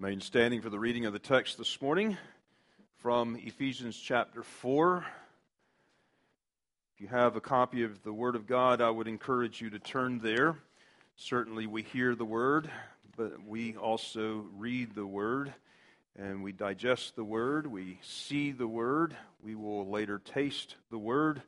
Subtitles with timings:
[0.00, 2.16] Remain standing for the reading of the text this morning
[3.02, 5.04] from Ephesians chapter 4.
[6.94, 9.78] If you have a copy of the Word of God, I would encourage you to
[9.78, 10.56] turn there.
[11.16, 12.70] Certainly, we hear the Word,
[13.14, 15.52] but we also read the Word
[16.18, 17.66] and we digest the Word.
[17.66, 19.14] We see the Word.
[19.42, 21.42] We will later taste the Word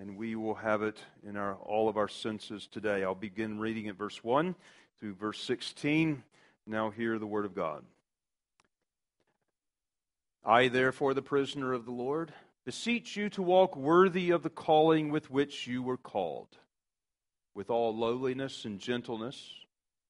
[0.00, 0.96] and we will have it
[1.28, 3.04] in our, all of our senses today.
[3.04, 4.54] I'll begin reading at verse 1
[4.98, 6.22] through verse 16.
[6.66, 7.84] Now hear the word of God.
[10.44, 12.32] I, therefore, the prisoner of the Lord,
[12.64, 16.58] beseech you to walk worthy of the calling with which you were called,
[17.54, 19.54] with all lowliness and gentleness,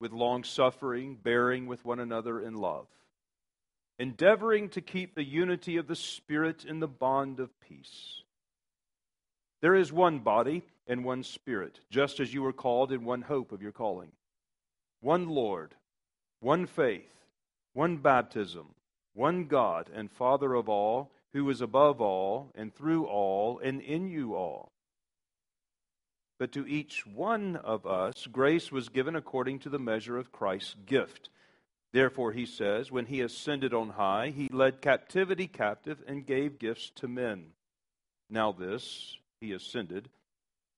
[0.00, 2.86] with long suffering, bearing with one another in love,
[3.98, 8.22] endeavoring to keep the unity of the Spirit in the bond of peace.
[9.60, 13.52] There is one body and one Spirit, just as you were called in one hope
[13.52, 14.12] of your calling,
[15.00, 15.74] one Lord
[16.42, 17.14] one faith,
[17.72, 18.74] one baptism,
[19.14, 24.08] one God and Father of all, who is above all, and through all, and in
[24.08, 24.70] you all.
[26.38, 30.74] But to each one of us, grace was given according to the measure of Christ's
[30.84, 31.30] gift.
[31.92, 36.90] Therefore, he says, when he ascended on high, he led captivity captive and gave gifts
[36.96, 37.52] to men.
[38.28, 40.08] Now, this, he ascended,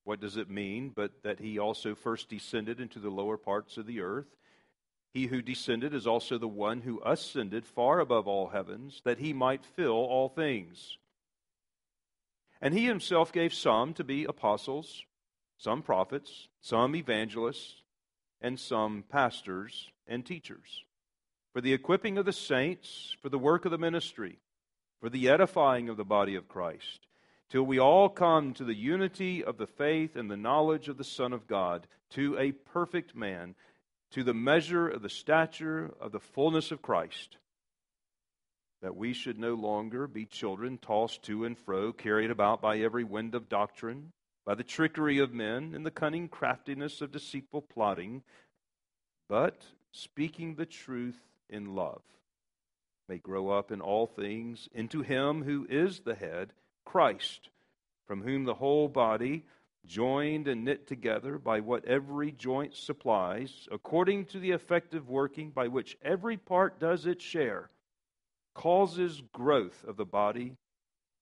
[0.04, 0.92] what does it mean?
[0.94, 4.26] But that he also first descended into the lower parts of the earth.
[5.14, 9.32] He who descended is also the one who ascended far above all heavens, that he
[9.32, 10.98] might fill all things.
[12.60, 15.04] And he himself gave some to be apostles,
[15.56, 17.82] some prophets, some evangelists,
[18.40, 20.82] and some pastors and teachers,
[21.52, 24.40] for the equipping of the saints, for the work of the ministry,
[25.00, 27.06] for the edifying of the body of Christ,
[27.48, 31.04] till we all come to the unity of the faith and the knowledge of the
[31.04, 33.54] Son of God, to a perfect man
[34.14, 37.36] to the measure of the stature of the fullness of Christ,
[38.80, 43.02] that we should no longer be children tossed to and fro, carried about by every
[43.02, 44.12] wind of doctrine,
[44.46, 48.22] by the trickery of men and the cunning craftiness of deceitful plotting,
[49.28, 51.18] but speaking the truth
[51.50, 52.02] in love,
[53.08, 56.52] may grow up in all things into Him who is the head,
[56.84, 57.48] Christ,
[58.06, 59.44] from whom the whole body
[59.86, 65.68] joined and knit together by what every joint supplies, according to the effective working by
[65.68, 67.70] which every part does its share,
[68.54, 70.56] causes growth of the body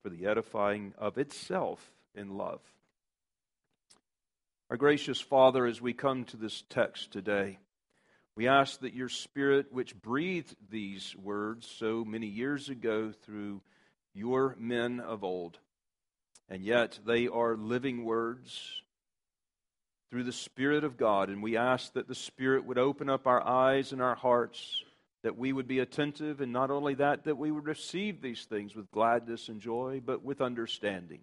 [0.03, 2.61] for the edifying of itself in love.
[4.71, 7.59] Our gracious Father, as we come to this text today,
[8.35, 13.61] we ask that your Spirit, which breathed these words so many years ago through
[14.15, 15.59] your men of old,
[16.53, 18.83] and yet they are living words
[20.11, 21.31] through the Spirit of God.
[21.31, 24.85] And we ask that the Spirit would open up our eyes and our hearts,
[25.23, 28.77] that we would be attentive, and not only that, that we would receive these things
[28.77, 31.21] with gladness and joy, but with understanding.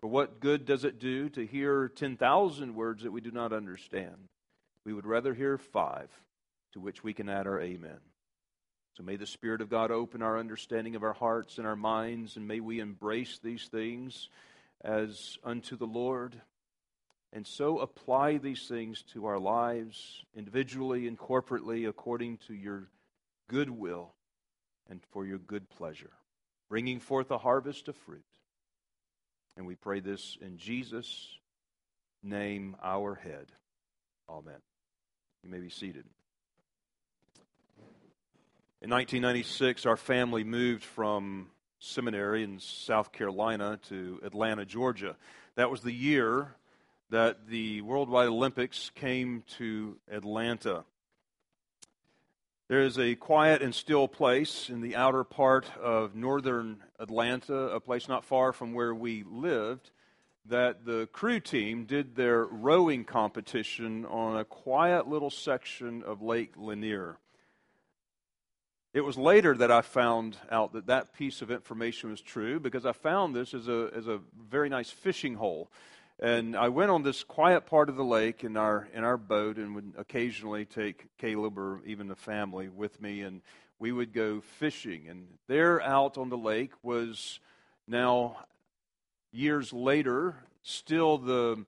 [0.00, 4.30] For what good does it do to hear 10,000 words that we do not understand?
[4.86, 6.08] We would rather hear five,
[6.72, 8.00] to which we can add our amen.
[9.00, 12.36] So may the Spirit of God open our understanding of our hearts and our minds,
[12.36, 14.28] and may we embrace these things
[14.84, 16.38] as unto the Lord,
[17.32, 22.90] and so apply these things to our lives individually and corporately according to your
[23.48, 24.12] good will
[24.90, 26.12] and for your good pleasure,
[26.68, 28.20] bringing forth a harvest of fruit.
[29.56, 31.38] And we pray this in Jesus'
[32.22, 33.46] name, our head.
[34.28, 34.60] Amen.
[35.42, 36.04] You may be seated.
[38.82, 41.48] In 1996, our family moved from
[41.80, 45.16] seminary in South Carolina to Atlanta, Georgia.
[45.56, 46.54] That was the year
[47.10, 50.84] that the Worldwide Olympics came to Atlanta.
[52.68, 57.80] There is a quiet and still place in the outer part of northern Atlanta, a
[57.80, 59.90] place not far from where we lived,
[60.46, 66.54] that the crew team did their rowing competition on a quiet little section of Lake
[66.56, 67.18] Lanier.
[68.92, 72.84] It was later that I found out that that piece of information was true because
[72.84, 75.70] I found this as a, as a very nice fishing hole.
[76.18, 79.58] And I went on this quiet part of the lake in our, in our boat
[79.58, 83.42] and would occasionally take Caleb or even the family with me, and
[83.78, 85.06] we would go fishing.
[85.08, 87.38] And there out on the lake was
[87.86, 88.38] now,
[89.30, 91.64] years later, still the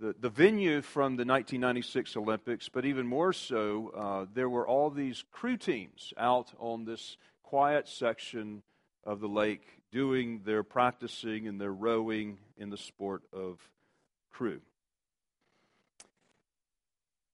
[0.00, 4.90] the, the venue from the 1996 Olympics, but even more so, uh, there were all
[4.90, 8.62] these crew teams out on this quiet section
[9.04, 13.58] of the lake doing their practicing and their rowing in the sport of
[14.30, 14.60] crew.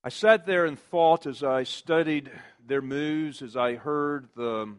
[0.03, 2.31] I sat there and thought as I studied
[2.65, 4.73] their moves as I heard the,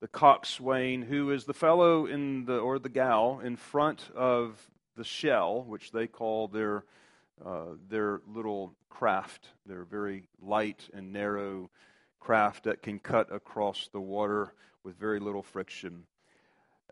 [0.00, 4.60] the coxswain, who is the fellow in the, or the gal in front of
[4.96, 6.84] the shell, which they call their,
[7.44, 11.70] uh, their little craft, their very light and narrow
[12.20, 16.04] craft that can cut across the water with very little friction.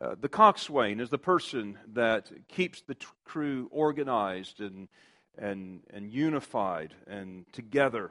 [0.01, 4.89] Uh, the coxswain is the person that keeps the t- crew organized and,
[5.37, 8.11] and, and unified and together.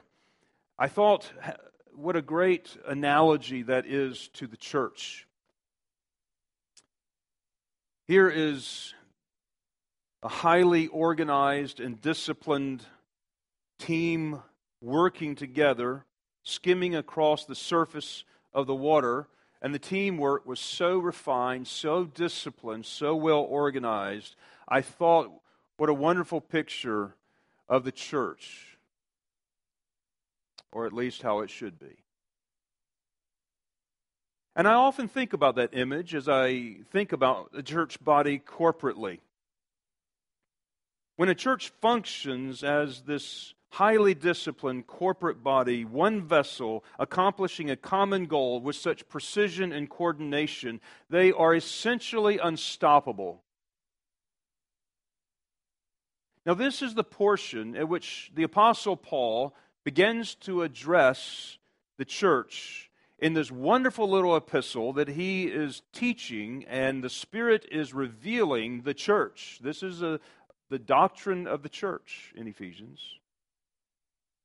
[0.78, 1.30] I thought
[1.94, 5.26] what a great analogy that is to the church.
[8.06, 8.94] Here is
[10.22, 12.84] a highly organized and disciplined
[13.78, 14.42] team
[14.80, 16.04] working together,
[16.42, 19.28] skimming across the surface of the water
[19.62, 24.36] and the teamwork was so refined, so disciplined, so well organized.
[24.66, 25.30] I thought,
[25.76, 27.14] what a wonderful picture
[27.68, 28.78] of the church,
[30.72, 32.04] or at least how it should be.
[34.56, 39.18] And I often think about that image as I think about the church body corporately.
[41.20, 48.24] When a church functions as this highly disciplined corporate body, one vessel, accomplishing a common
[48.24, 50.80] goal with such precision and coordination,
[51.10, 53.42] they are essentially unstoppable.
[56.46, 61.58] Now, this is the portion at which the Apostle Paul begins to address
[61.98, 67.92] the church in this wonderful little epistle that he is teaching, and the Spirit is
[67.92, 69.58] revealing the church.
[69.62, 70.18] This is a,
[70.70, 73.00] the doctrine of the church in Ephesians.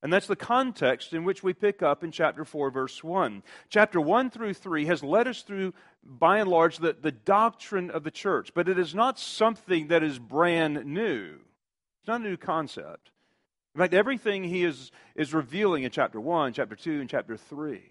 [0.04, 3.42] And that's the context in which we pick up in chapter 4, verse 1.
[3.70, 5.74] Chapter 1 through 3 has led us through,
[6.04, 10.04] by and large, the, the doctrine of the church, but it is not something that
[10.04, 11.40] is brand new.
[12.02, 13.10] It's not a new concept.
[13.74, 17.82] In fact, everything he is, is revealing in chapter 1, chapter 2, and chapter 3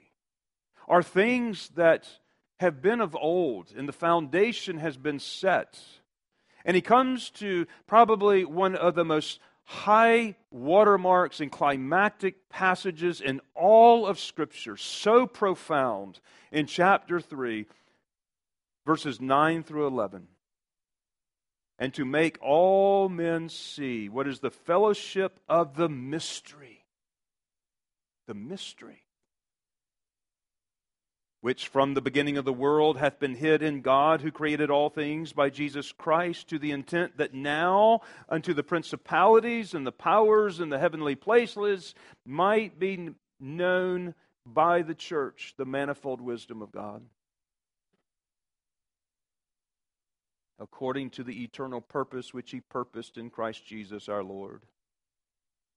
[0.87, 2.07] are things that
[2.61, 5.81] have been of old, and the foundation has been set.
[6.65, 13.41] And he comes to probably one of the most high watermarks and climactic passages in
[13.55, 16.21] all of Scripture, so profound
[16.53, 17.67] in chapter 3,
[18.87, 20.29] verses 9 through 11.
[21.79, 26.85] And to make all men see what is the fellowship of the mystery.
[28.27, 29.04] The mystery
[31.45, 34.89] which from the beginning of the world hath been hid in God, who created all
[34.89, 38.01] things by Jesus Christ, to the intent that now
[38.31, 41.95] unto the principalities and the powers and the heavenly places
[42.25, 44.15] might be known
[44.47, 47.03] by the church the manifold wisdom of God.
[50.59, 54.63] According to the eternal purpose which he purposed in Christ Jesus our Lord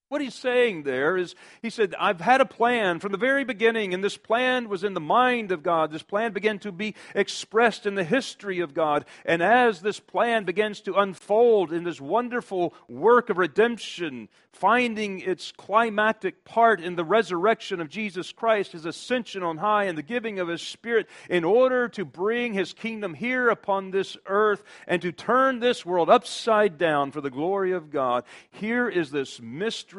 [0.10, 3.94] what he's saying there is, he said, I've had a plan from the very beginning,
[3.94, 5.92] and this plan was in the mind of God.
[5.92, 9.04] This plan began to be expressed in the history of God.
[9.26, 15.52] And as this plan begins to unfold in this wonderful work of redemption, finding its
[15.52, 20.40] climactic part in the resurrection of Jesus Christ, his ascension on high, and the giving
[20.40, 25.12] of his Spirit, in order to bring his kingdom here upon this earth and to
[25.12, 29.97] turn this world upside down for the glory of God, here is this mystery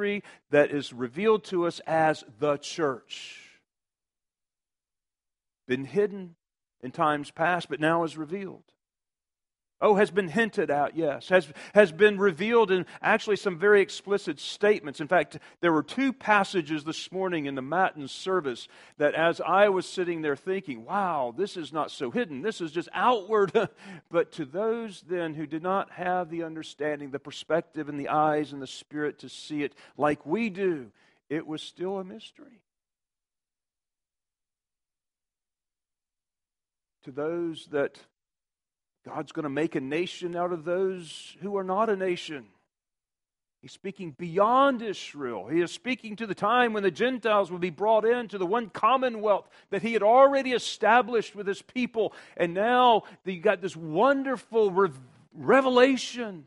[0.50, 3.42] that is revealed to us as the church.
[5.66, 6.36] Been hidden
[6.82, 8.64] in times past, but now is revealed.
[9.80, 11.28] Oh, has been hinted at, yes.
[11.28, 15.00] Has, has been revealed in actually some very explicit statements.
[15.00, 18.66] In fact, there were two passages this morning in the Matin service
[18.96, 22.72] that as I was sitting there thinking, wow, this is not so hidden, this is
[22.72, 23.52] just outward.
[24.10, 28.52] but to those then who did not have the understanding, the perspective, and the eyes
[28.52, 30.90] and the spirit to see it like we do,
[31.30, 32.62] it was still a mystery.
[37.04, 37.96] To those that
[39.08, 42.46] God's going to make a nation out of those who are not a nation.
[43.62, 45.48] He's speaking beyond Israel.
[45.48, 48.68] He is speaking to the time when the Gentiles will be brought into the one
[48.68, 52.12] commonwealth that he had already established with his people.
[52.36, 54.90] And now you got this wonderful re-
[55.32, 56.44] revelation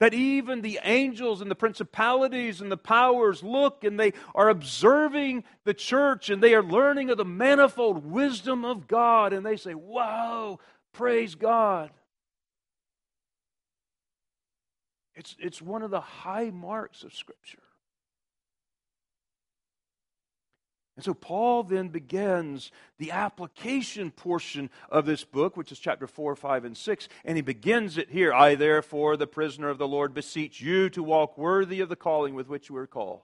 [0.00, 5.44] that even the angels and the principalities and the powers look and they are observing
[5.64, 9.32] the church and they are learning of the manifold wisdom of God.
[9.32, 10.58] And they say, Wow,
[10.94, 11.90] Praise God.
[15.14, 17.58] It's, it's one of the high marks of Scripture.
[20.96, 26.36] And so Paul then begins the application portion of this book, which is chapter 4,
[26.36, 27.08] 5, and 6.
[27.24, 31.02] And he begins it here I, therefore, the prisoner of the Lord, beseech you to
[31.02, 33.22] walk worthy of the calling with which you are called.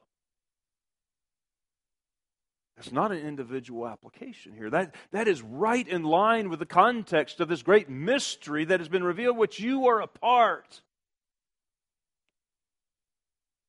[2.81, 4.71] It's not an individual application here.
[4.71, 8.89] That, that is right in line with the context of this great mystery that has
[8.89, 10.81] been revealed, which you are a part.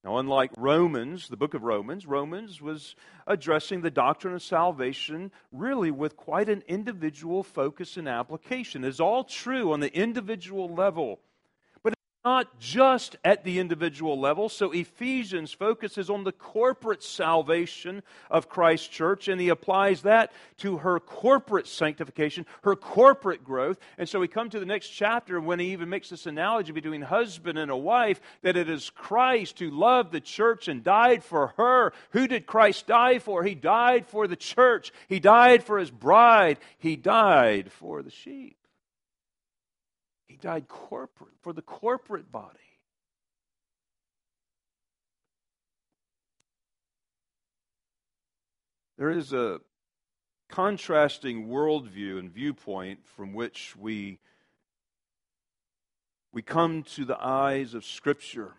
[0.06, 2.96] Now, unlike Romans, the book of Romans, Romans was
[3.28, 8.86] addressing the doctrine of salvation really with quite an individual focus and application.
[8.86, 11.20] It's all true on the individual level
[12.24, 14.48] not just at the individual level.
[14.48, 20.78] So Ephesians focuses on the corporate salvation of Christ's church, and he applies that to
[20.78, 23.80] her corporate sanctification, her corporate growth.
[23.98, 27.02] And so we come to the next chapter when he even makes this analogy between
[27.02, 31.54] husband and a wife that it is Christ who loved the church and died for
[31.58, 31.92] her.
[32.12, 33.44] Who did Christ die for?
[33.44, 38.61] He died for the church, he died for his bride, he died for the sheep.
[40.32, 42.58] He died corporate for the corporate body.
[48.98, 49.60] There is a
[50.50, 54.20] contrasting worldview and viewpoint from which we,
[56.32, 58.54] we come to the eyes of Scripture.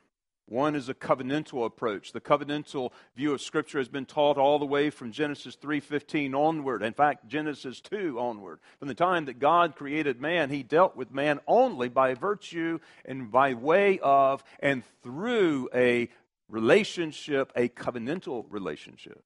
[0.46, 2.12] One is a covenantal approach.
[2.12, 6.82] The covenantal view of scripture has been taught all the way from Genesis 3:15 onward.
[6.82, 8.60] In fact, Genesis 2 onward.
[8.78, 13.30] From the time that God created man, he dealt with man only by virtue and
[13.30, 16.10] by way of and through a
[16.48, 19.24] relationship, a covenantal relationship.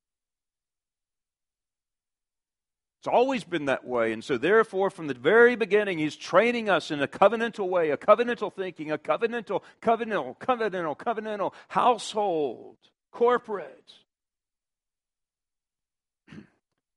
[3.07, 4.13] It's always been that way.
[4.13, 7.97] And so, therefore, from the very beginning, he's training us in a covenantal way, a
[7.97, 12.79] covenantal thinking, a covenantal, covenantal, covenantal, covenantal household,
[13.13, 13.93] corporate.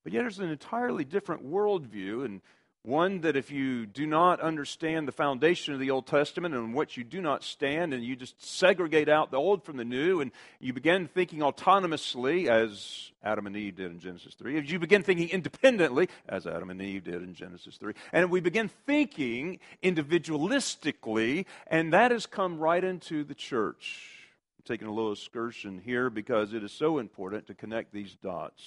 [0.03, 2.41] But yet, there's an entirely different worldview, and
[2.83, 6.95] one that if you do not understand the foundation of the Old Testament and what
[6.95, 10.31] you do not stand, and you just segregate out the old from the new, and
[10.59, 15.03] you begin thinking autonomously, as Adam and Eve did in Genesis 3, if you begin
[15.03, 21.45] thinking independently, as Adam and Eve did in Genesis 3, and we begin thinking individualistically,
[21.67, 24.15] and that has come right into the church.
[24.57, 28.63] I'm taking a little excursion here because it is so important to connect these dots.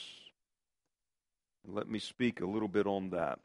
[1.67, 3.39] Let me speak a little bit on that.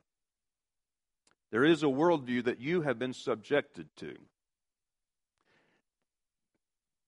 [1.52, 4.18] There is a worldview that you have been subjected to.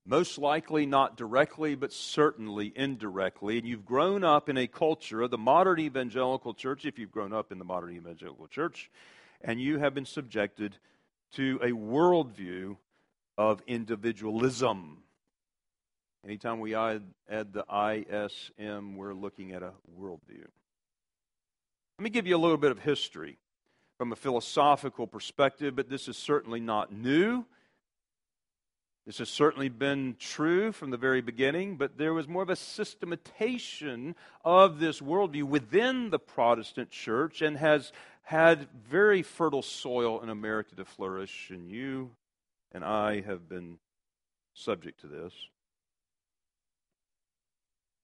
[0.06, 3.58] Most likely not directly, but certainly indirectly.
[3.58, 7.34] And you've grown up in a culture of the modern evangelical church, if you've grown
[7.34, 8.90] up in the modern evangelical church,
[9.42, 10.78] and you have been subjected
[11.34, 12.78] to a worldview
[13.38, 15.04] of individualism.
[16.26, 20.46] Anytime we add, add the ISM, we're looking at a worldview.
[21.98, 23.38] Let me give you a little bit of history
[24.00, 27.44] from a philosophical perspective, but this is certainly not new.
[29.06, 32.56] This has certainly been true from the very beginning, but there was more of a
[32.56, 34.16] systematization
[34.46, 37.92] of this worldview within the Protestant church and has
[38.22, 42.12] had very fertile soil in America to flourish, and you
[42.72, 43.80] and I have been
[44.54, 45.34] subject to this.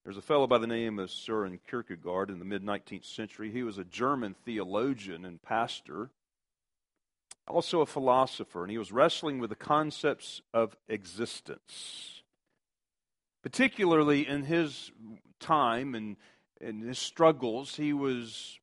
[0.06, 3.50] There's a fellow by the name of Søren Kierkegaard in the mid 19th century.
[3.50, 6.12] He was a German theologian and pastor,
[7.48, 12.22] also a philosopher, and he was wrestling with the concepts of existence.
[13.42, 14.92] Particularly in his
[15.40, 16.18] time and
[16.62, 18.60] in his struggles, he was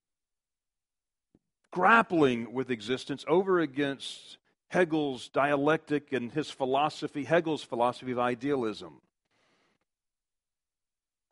[1.73, 9.01] grappling with existence over against Hegel's dialectic and his philosophy, Hegel's philosophy of idealism.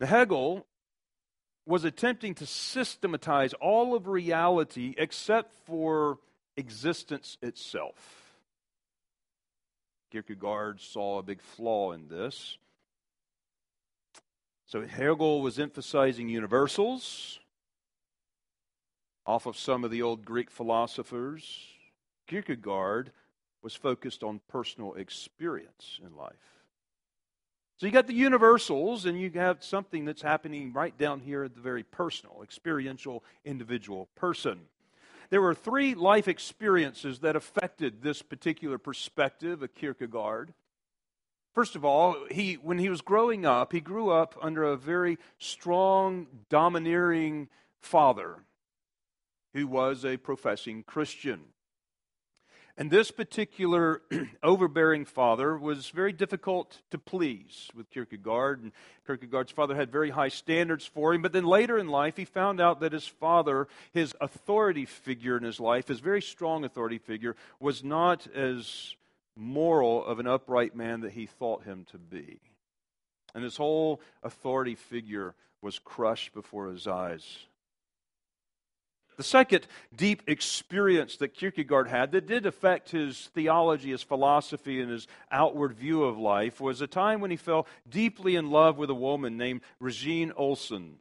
[0.01, 0.65] The Hegel
[1.67, 6.17] was attempting to systematize all of reality except for
[6.57, 8.33] existence itself.
[10.11, 12.57] Kierkegaard saw a big flaw in this.
[14.65, 17.39] So Hegel was emphasizing universals
[19.27, 21.67] off of some of the old Greek philosophers.
[22.25, 23.11] Kierkegaard
[23.61, 26.60] was focused on personal experience in life.
[27.81, 31.55] So you got the universals, and you have something that's happening right down here at
[31.55, 34.59] the very personal, experiential, individual person.
[35.31, 40.53] There were three life experiences that affected this particular perspective of Kierkegaard.
[41.55, 45.17] First of all, he, when he was growing up, he grew up under a very
[45.39, 48.35] strong, domineering father
[49.55, 51.45] who was a professing Christian.
[52.77, 54.01] And this particular
[54.43, 58.63] overbearing father was very difficult to please with Kierkegaard.
[58.63, 58.71] And
[59.05, 61.21] Kierkegaard's father had very high standards for him.
[61.21, 65.43] But then later in life, he found out that his father, his authority figure in
[65.43, 68.95] his life, his very strong authority figure, was not as
[69.35, 72.39] moral of an upright man that he thought him to be.
[73.33, 77.45] And his whole authority figure was crushed before his eyes.
[79.17, 84.89] The second deep experience that Kierkegaard had that did affect his theology, his philosophy, and
[84.89, 88.89] his outward view of life was a time when he fell deeply in love with
[88.89, 90.95] a woman named Regine Olsen.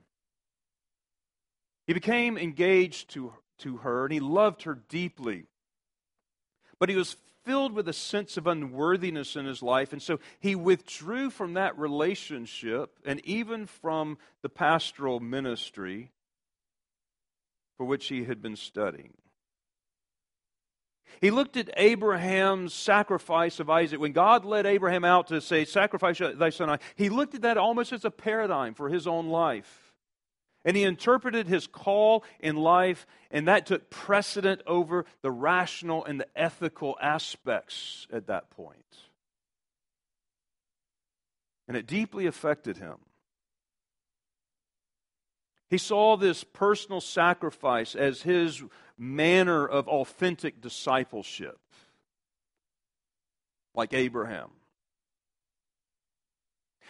[1.87, 5.47] He became engaged to, to her and he loved her deeply.
[6.79, 10.55] But he was filled with a sense of unworthiness in his life, and so he
[10.55, 16.11] withdrew from that relationship and even from the pastoral ministry
[17.81, 19.15] for which he had been studying.
[21.23, 23.99] He looked at Abraham's sacrifice of Isaac.
[23.99, 27.95] When God led Abraham out to say, Sacrifice thy son, he looked at that almost
[27.95, 29.95] as a paradigm for his own life.
[30.63, 36.21] And he interpreted his call in life, and that took precedent over the rational and
[36.21, 38.99] the ethical aspects at that point.
[41.67, 42.97] And it deeply affected him.
[45.71, 48.63] He saw this personal sacrifice as his
[48.99, 51.59] manner of authentic discipleship,
[53.73, 54.51] like Abraham.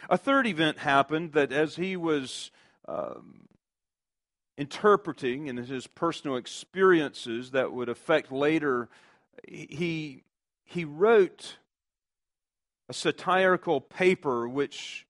[0.08, 2.50] A third event happened that as he was
[2.88, 3.48] um,
[4.56, 8.88] interpreting in his personal experiences that would affect later,
[9.46, 10.22] he,
[10.64, 11.58] he wrote
[12.88, 15.06] a satirical paper which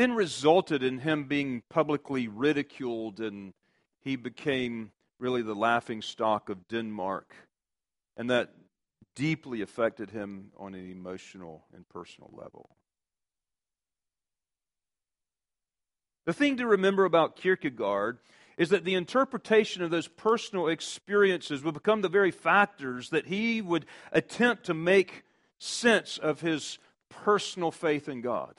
[0.00, 3.52] then resulted in him being publicly ridiculed, and
[4.00, 7.34] he became really the laughing stock of Denmark.
[8.16, 8.54] And that
[9.14, 12.70] deeply affected him on an emotional and personal level.
[16.24, 18.20] The thing to remember about Kierkegaard
[18.56, 23.60] is that the interpretation of those personal experiences would become the very factors that he
[23.60, 25.24] would attempt to make
[25.58, 26.78] sense of his
[27.10, 28.54] personal faith in God.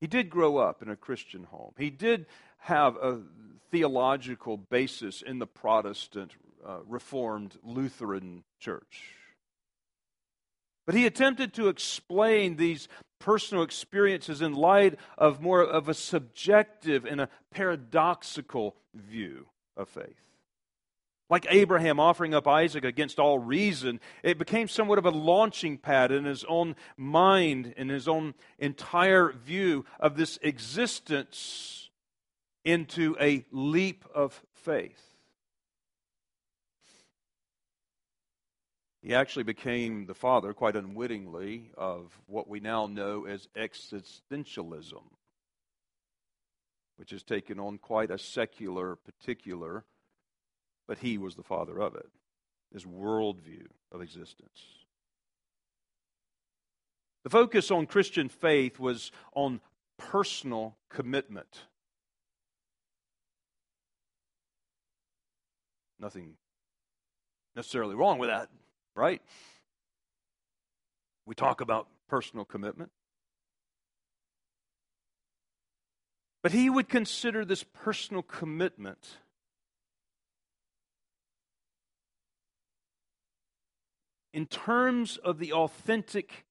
[0.00, 1.72] He did grow up in a Christian home.
[1.76, 2.26] He did
[2.58, 3.20] have a
[3.70, 6.32] theological basis in the Protestant,
[6.66, 9.16] uh, Reformed Lutheran Church.
[10.86, 17.04] But he attempted to explain these personal experiences in light of more of a subjective
[17.04, 19.46] and a paradoxical view
[19.76, 20.29] of faith
[21.30, 26.10] like Abraham offering up Isaac against all reason, it became somewhat of a launching pad
[26.10, 31.88] in his own mind, in his own entire view of this existence
[32.64, 35.00] into a leap of faith.
[39.02, 45.02] He actually became the father, quite unwittingly, of what we now know as existentialism,
[46.96, 49.84] which has taken on quite a secular, particular
[50.90, 52.08] but he was the father of it,
[52.72, 54.60] his worldview of existence.
[57.22, 59.60] The focus on Christian faith was on
[59.98, 61.60] personal commitment.
[66.00, 66.32] Nothing
[67.54, 68.48] necessarily wrong with that,
[68.96, 69.22] right?
[71.24, 72.90] We talk about personal commitment.
[76.42, 79.18] But he would consider this personal commitment
[84.32, 86.44] in terms of the authentic,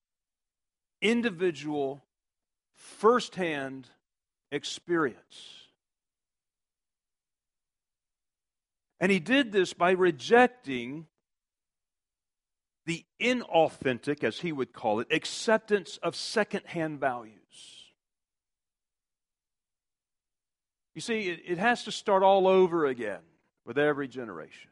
[1.02, 2.04] individual,
[2.76, 3.88] firsthand
[4.52, 5.60] experience.
[9.00, 11.08] And he did this by rejecting
[12.86, 17.36] the inauthentic, as he would call it, acceptance of secondhand values.
[20.96, 23.22] You see, it, it has to start all over again
[23.63, 24.68] with every generation.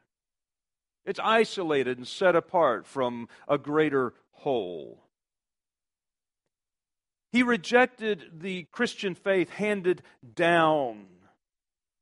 [1.08, 5.02] It's isolated and set apart from a greater whole.
[7.32, 10.02] He rejected the Christian faith handed
[10.34, 11.06] down,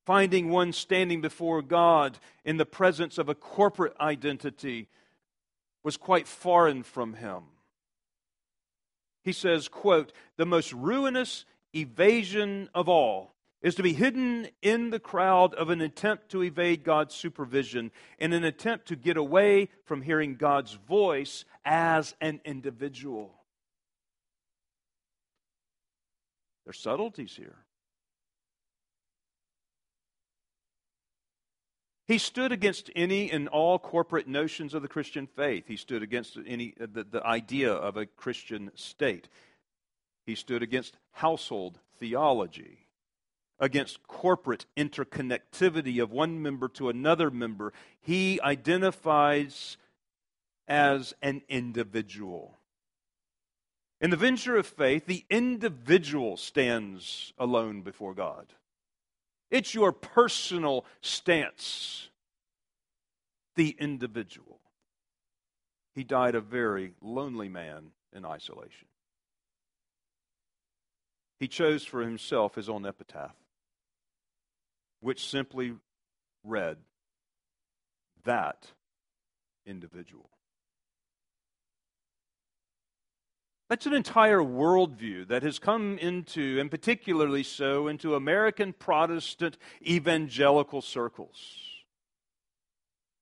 [0.07, 4.89] finding one standing before God in the presence of a corporate identity
[5.85, 7.45] was quite foreign from him.
[9.23, 15.01] He says, quote, the most ruinous evasion of all is to be hidden in the
[15.01, 20.03] crowd of an attempt to evade God's supervision, in an attempt to get away from
[20.03, 23.35] hearing God's voice as an individual.
[26.65, 27.57] There's subtleties here.
[32.07, 35.65] He stood against any and all corporate notions of the Christian faith.
[35.67, 39.29] He stood against any the, the idea of a Christian state.
[40.25, 42.86] He stood against household theology
[43.59, 47.73] against corporate interconnectivity of one member to another member.
[48.01, 49.77] He identifies
[50.69, 52.55] as an individual.
[54.01, 58.53] In the venture of faith, the individual stands alone before God.
[59.51, 62.11] It's your personal stance.
[63.55, 64.61] The individual.
[65.95, 68.89] He died a very lonely man in isolation.
[71.41, 73.35] He chose for himself his own epitaph,
[75.07, 75.73] which simply
[76.43, 76.79] read,
[78.25, 78.67] That
[79.65, 80.31] individual.
[83.71, 90.83] That's an entire worldview that has come into, and particularly so, into American Protestant evangelical
[90.83, 91.39] circles.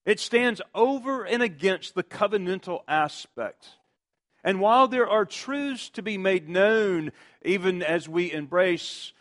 [0.06, 3.68] It stands over and against the covenantal aspect.
[4.42, 9.13] And while there are truths to be made known, even as we embrace,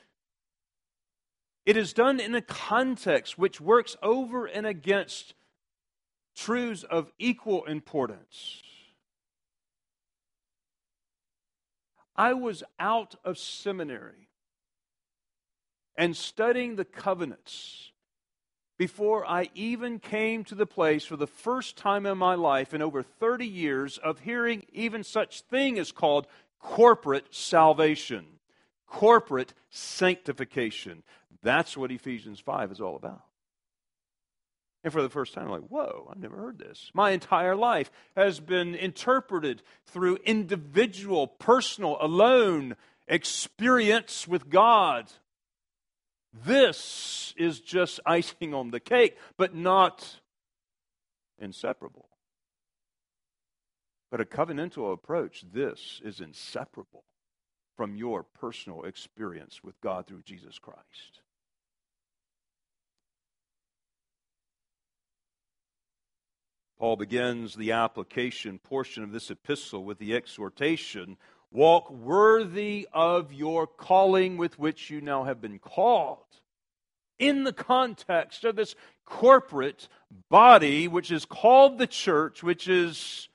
[1.66, 5.34] it is done in a context which works over and against
[6.36, 8.62] truths of equal importance.
[12.16, 14.30] I was out of seminary
[15.96, 17.92] and studying the covenants
[18.78, 22.82] before I even came to the place for the first time in my life in
[22.82, 26.28] over 30 years of hearing even such thing as called
[26.60, 28.26] corporate salvation,
[28.88, 31.04] corporate sanctification.
[31.44, 33.22] That's what Ephesians 5 is all about.
[34.84, 36.92] And for the first time, I'm like, whoa, I've never heard this.
[36.94, 42.76] My entire life has been interpreted through individual, personal, alone
[43.08, 45.12] experience with God.
[46.46, 50.20] This is just icing on the cake, but not
[51.40, 52.10] inseparable.
[54.12, 57.04] But a covenantal approach, this is inseparable
[57.78, 61.23] from your personal experience with God through Jesus Christ.
[66.84, 71.16] Paul begins the application portion of this epistle with the exhortation
[71.50, 76.26] walk worthy of your calling with which you now have been called.
[77.18, 79.88] In the context of this corporate
[80.30, 83.30] body, which is called the church, which is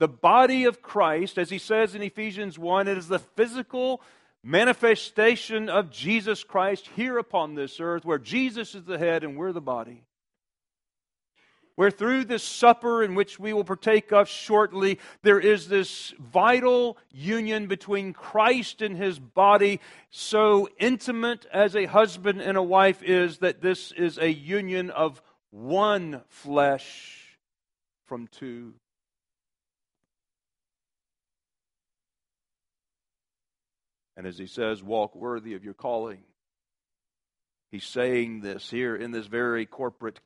[0.00, 4.02] the body of Christ, as he says in Ephesians 1, it is the physical
[4.42, 9.52] manifestation of Jesus Christ here upon this earth, where Jesus is the head and we're
[9.52, 10.07] the body
[11.78, 16.98] where through this supper in which we will partake of shortly, there is this vital
[17.12, 19.78] union between Christ and his body,
[20.10, 25.22] so intimate as a husband and a wife is, that this is a union of
[25.50, 27.38] one flesh
[28.06, 28.74] from two.
[34.16, 36.24] And as he says, walk worthy of your calling.
[37.70, 40.18] He's saying this here in this very corporate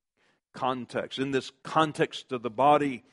[0.52, 3.04] context, in this context of the body.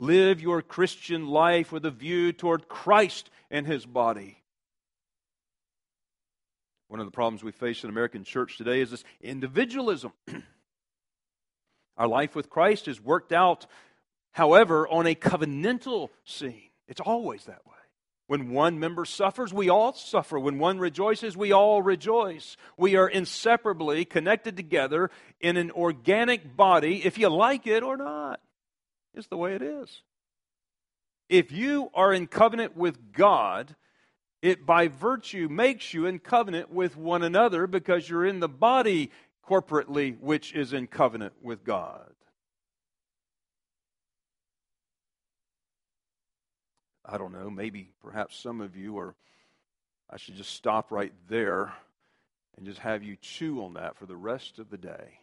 [0.00, 4.38] Live your Christian life with a view toward Christ and his body.
[6.86, 10.12] One of the problems we face in American church today is this individualism.
[11.96, 13.66] Our life with Christ is worked out,
[14.30, 16.70] however, on a covenantal scene.
[16.86, 17.77] It's always that way.
[18.28, 20.38] When one member suffers, we all suffer.
[20.38, 22.58] When one rejoices, we all rejoice.
[22.76, 25.10] We are inseparably connected together
[25.40, 28.40] in an organic body, if you like it or not.
[29.14, 30.02] It's the way it is.
[31.30, 33.74] If you are in covenant with God,
[34.42, 39.10] it by virtue makes you in covenant with one another because you're in the body
[39.48, 42.07] corporately, which is in covenant with God.
[47.08, 49.14] I don't know, maybe perhaps some of you are,
[50.10, 51.72] I should just stop right there
[52.56, 55.20] and just have you chew on that for the rest of the day.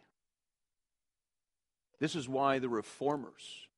[2.00, 3.68] This is why the reformers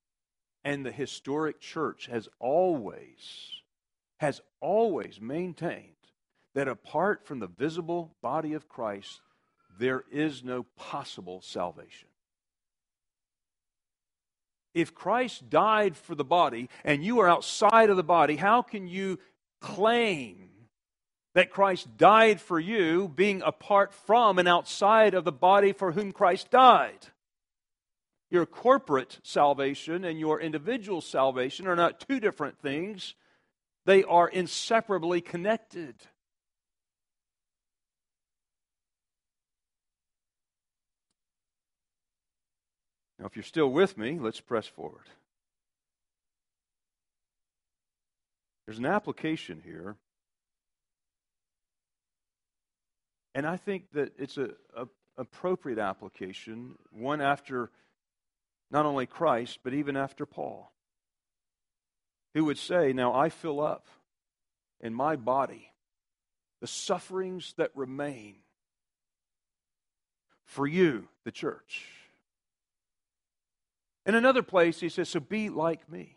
[0.65, 3.53] and the historic church has always
[4.19, 5.95] has always maintained
[6.55, 9.21] that apart from the visible body of Christ
[9.79, 12.09] there is no possible salvation
[14.75, 18.87] if Christ died for the body and you are outside of the body, how can
[18.87, 19.19] you
[19.61, 20.49] claim
[21.35, 26.13] that Christ died for you, being apart from and outside of the body for whom
[26.13, 27.07] Christ died?
[28.31, 33.15] Your corporate salvation and your individual salvation are not two different things,
[33.87, 35.95] they are inseparably connected.
[43.19, 45.09] Now, if you're still with me, let's press forward.
[48.67, 49.97] There's an application here.
[53.35, 57.71] And I think that it's a, a appropriate application, one after
[58.71, 60.73] not only Christ, but even after Paul,
[62.35, 63.87] who would say, Now I fill up
[64.81, 65.73] in my body
[66.61, 68.37] the sufferings that remain
[70.45, 71.98] for you, the church.
[74.09, 76.17] In another place, he says, So be like me.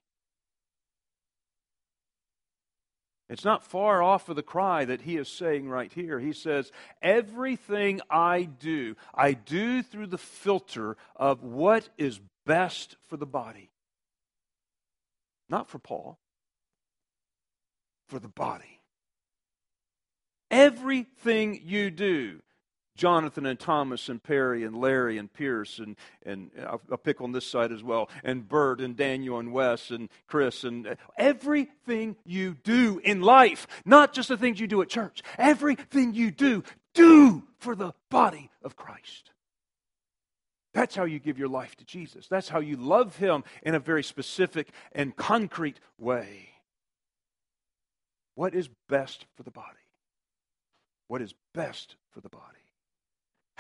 [3.27, 6.17] It's not far off of the cry that he is saying right here.
[6.17, 13.17] He says, Everything I do, I do through the filter of what is best for
[13.17, 13.69] the body.
[15.49, 16.17] Not for Paul,
[18.07, 18.79] for the body.
[20.49, 22.41] Everything you do,
[23.01, 27.31] Jonathan and Thomas and Perry and Larry and Pierce and, and I'll, I'll, pick on
[27.31, 32.15] this side as well, and Bert and Daniel and Wes and Chris and uh, everything
[32.27, 36.63] you do in life, not just the things you do at church, everything you do,
[36.93, 39.31] do for the body of Christ.
[40.75, 42.27] That's how you give your life to Jesus.
[42.27, 46.49] That's how you love Him in a very specific and concrete way.
[48.35, 49.65] What is best for the body?
[51.07, 52.60] What is best for the body?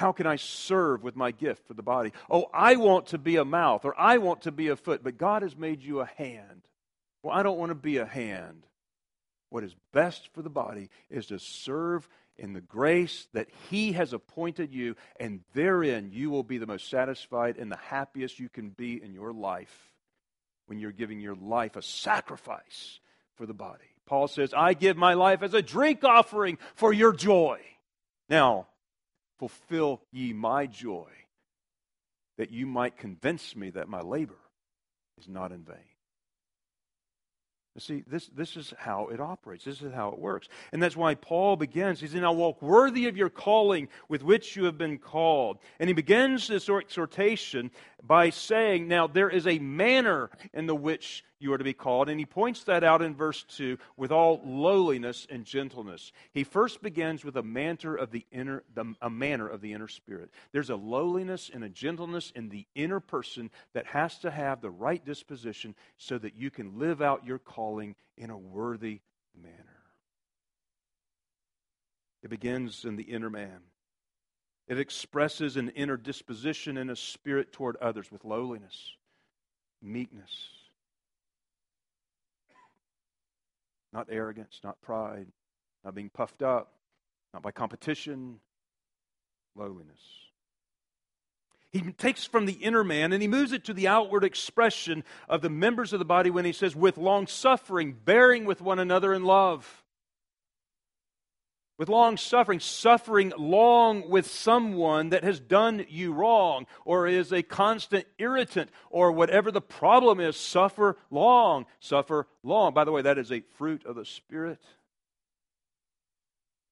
[0.01, 2.11] How can I serve with my gift for the body?
[2.27, 5.19] Oh, I want to be a mouth or I want to be a foot, but
[5.19, 6.63] God has made you a hand.
[7.21, 8.65] Well, I don't want to be a hand.
[9.51, 14.11] What is best for the body is to serve in the grace that He has
[14.11, 18.69] appointed you, and therein you will be the most satisfied and the happiest you can
[18.69, 19.93] be in your life
[20.65, 22.99] when you're giving your life a sacrifice
[23.35, 23.83] for the body.
[24.07, 27.59] Paul says, I give my life as a drink offering for your joy.
[28.29, 28.65] Now,
[29.41, 31.09] fulfill ye my joy,
[32.37, 34.37] that you might convince me that my labor
[35.17, 35.77] is not in vain.
[37.79, 39.65] See, this, this is how it operates.
[39.65, 40.47] This is how it works.
[40.71, 42.01] And that's why Paul begins.
[42.01, 45.57] He says, Now walk worthy of your calling with which you have been called.
[45.79, 47.71] And he begins this exhortation
[48.03, 52.09] by saying, Now there is a manner in the which you are to be called.
[52.09, 56.11] And he points that out in verse 2 with all lowliness and gentleness.
[56.33, 59.87] He first begins with a manner of the inner, the, a manner of the inner
[59.87, 60.29] spirit.
[60.51, 64.69] There's a lowliness and a gentleness in the inner person that has to have the
[64.69, 69.01] right disposition so that you can live out your calling in a worthy
[69.35, 69.55] manner.
[72.23, 73.61] It begins in the inner man.
[74.67, 78.95] It expresses an inner disposition and a spirit toward others with lowliness,
[79.81, 80.31] meekness,
[83.93, 85.27] not arrogance, not pride,
[85.83, 86.73] not being puffed up,
[87.33, 88.39] not by competition,
[89.55, 90.01] lowliness.
[91.71, 95.41] He takes from the inner man and he moves it to the outward expression of
[95.41, 99.13] the members of the body when he says, with long suffering, bearing with one another
[99.13, 99.81] in love
[101.77, 107.41] with long suffering, suffering long with someone that has done you wrong or is a
[107.41, 112.73] constant irritant or whatever the problem is, suffer long, suffer long.
[112.73, 114.61] By the way, that is a fruit of the Spirit.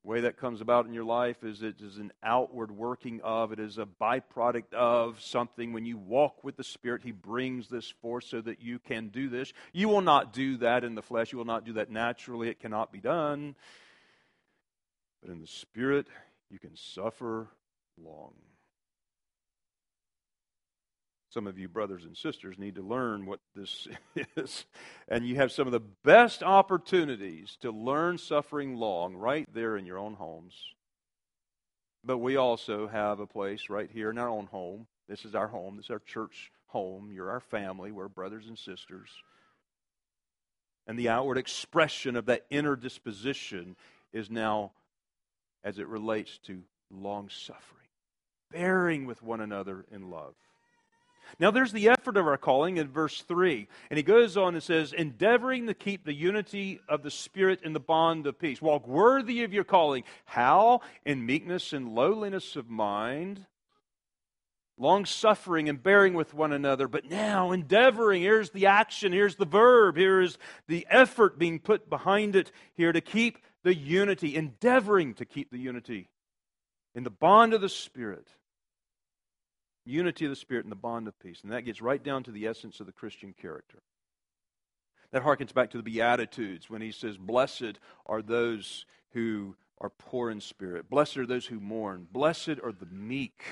[0.03, 3.51] The way that comes about in your life is it is an outward working of,
[3.51, 5.73] it is a byproduct of something.
[5.73, 9.27] When you walk with the Spirit, He brings this forth so that you can do
[9.27, 9.51] this.
[9.73, 12.59] You will not do that in the flesh, you will not do that naturally, it
[12.59, 13.55] cannot be done.
[15.21, 16.07] But in the Spirit,
[16.49, 17.49] you can suffer
[17.97, 18.33] long.
[21.31, 23.87] Some of you brothers and sisters need to learn what this
[24.35, 24.65] is.
[25.07, 29.85] And you have some of the best opportunities to learn suffering long right there in
[29.85, 30.55] your own homes.
[32.03, 34.87] But we also have a place right here in our own home.
[35.07, 35.75] This is our home.
[35.75, 37.11] This is our church home.
[37.13, 37.91] You're our family.
[37.91, 39.09] We're brothers and sisters.
[40.87, 43.75] And the outward expression of that inner disposition
[44.11, 44.71] is now
[45.63, 47.87] as it relates to long suffering,
[48.51, 50.35] bearing with one another in love.
[51.39, 53.67] Now, there's the effort of our calling in verse 3.
[53.91, 57.73] And he goes on and says, endeavoring to keep the unity of the Spirit in
[57.73, 58.61] the bond of peace.
[58.61, 60.03] Walk worthy of your calling.
[60.25, 60.81] How?
[61.05, 63.45] In meekness and lowliness of mind,
[64.77, 66.87] long suffering and bearing with one another.
[66.87, 71.89] But now, endeavoring, here's the action, here's the verb, here is the effort being put
[71.89, 76.09] behind it here to keep the unity, endeavoring to keep the unity
[76.95, 78.27] in the bond of the Spirit.
[79.85, 81.39] Unity of the Spirit and the bond of peace.
[81.43, 83.81] And that gets right down to the essence of the Christian character.
[85.11, 90.29] That harkens back to the Beatitudes when he says, Blessed are those who are poor
[90.29, 90.89] in spirit.
[90.89, 92.07] Blessed are those who mourn.
[92.11, 93.43] Blessed are the meek.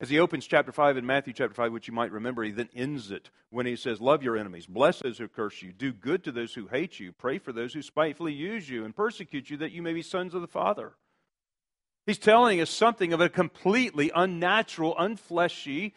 [0.00, 2.70] As he opens chapter 5 in Matthew chapter 5, which you might remember, he then
[2.74, 6.24] ends it when he says, Love your enemies, bless those who curse you, do good
[6.24, 9.58] to those who hate you, pray for those who spitefully use you and persecute you,
[9.58, 10.94] that you may be sons of the Father.
[12.06, 15.92] He's telling us something of a completely unnatural, unfleshy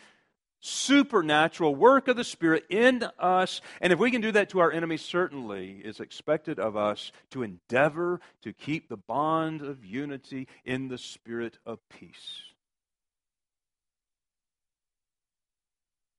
[0.60, 3.62] supernatural work of the Spirit in us.
[3.82, 7.44] And if we can do that to our enemies, certainly is expected of us to
[7.44, 12.53] endeavor to keep the bond of unity in the spirit of peace.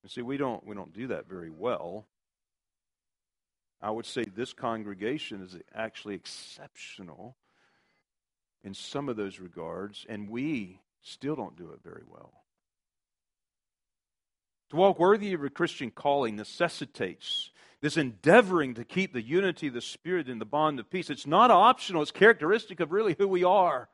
[0.05, 2.05] And see, we don't, we don't do that very well.
[3.81, 7.37] I would say this congregation is actually exceptional
[8.63, 12.35] in some of those regards, and we still don't do it very well.
[14.71, 19.75] To walk worthy of a Christian calling necessitates this endeavoring to keep the unity of
[19.75, 21.09] the Spirit in the bond of peace.
[21.09, 23.89] It's not optional, it's characteristic of really who we are.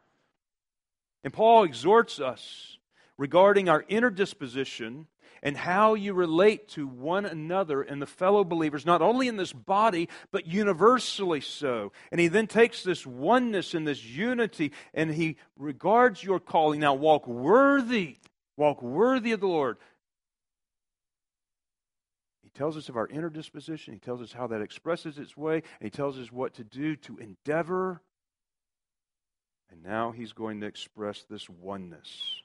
[1.23, 2.79] And Paul exhorts us
[3.17, 5.07] regarding our inner disposition
[5.43, 9.53] and how you relate to one another and the fellow believers, not only in this
[9.53, 11.93] body, but universally so.
[12.11, 16.81] And he then takes this oneness and this unity and he regards your calling.
[16.81, 18.19] Now, walk worthy,
[18.57, 19.79] walk worthy of the Lord,
[22.53, 23.95] he tells us of our inner disposition.
[23.95, 25.55] He tells us how that expresses its way.
[25.55, 28.03] And he tells us what to do to endeavor.
[29.71, 32.43] And now he's going to express this oneness.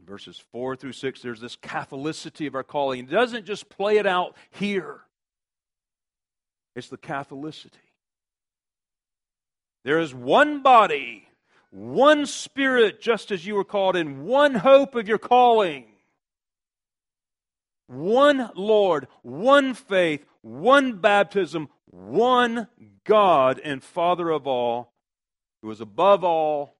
[0.00, 3.06] In verses 4 through 6, there's this Catholicity of our calling.
[3.06, 5.00] He doesn't just play it out here,
[6.74, 7.70] it's the Catholicity.
[9.84, 11.28] There is one body,
[11.70, 15.86] one spirit, just as you were called in, one hope of your calling
[17.90, 22.68] one Lord, one faith, one baptism, one
[23.04, 24.92] God and Father of all,
[25.60, 26.76] who is above all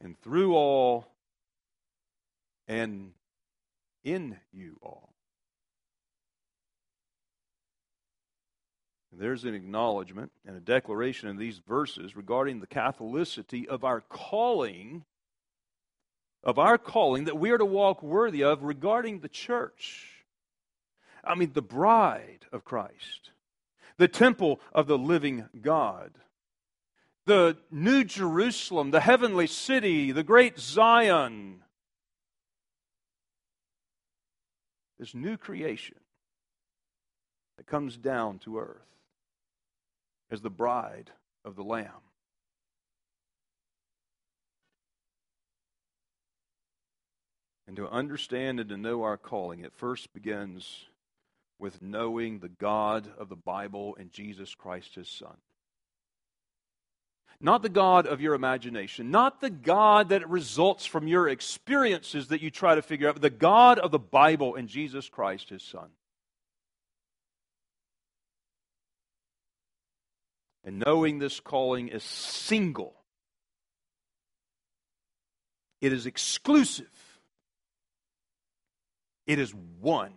[0.00, 1.15] and through all
[2.68, 3.12] and
[4.04, 5.12] in you all.
[9.18, 15.04] There's an acknowledgement and a declaration in these verses regarding the Catholicity of our calling,
[16.44, 20.24] of our calling that we are to walk worthy of regarding the church.
[21.24, 23.30] I mean, the bride of Christ,
[23.96, 26.12] the temple of the living God,
[27.24, 31.62] the new Jerusalem, the heavenly city, the great Zion,
[34.98, 35.98] this new creation
[37.56, 38.86] that comes down to earth
[40.30, 41.10] as the bride
[41.44, 41.90] of the Lamb.
[47.66, 50.86] And to understand and to know our calling, it first begins
[51.58, 55.36] with knowing the God of the Bible and Jesus Christ, his Son.
[57.40, 62.40] Not the God of your imagination, not the God that results from your experiences that
[62.40, 65.62] you try to figure out, but the God of the Bible and Jesus Christ, his
[65.62, 65.88] Son.
[70.64, 72.94] And knowing this calling is single,
[75.80, 76.90] it is exclusive,
[79.26, 80.12] it is one.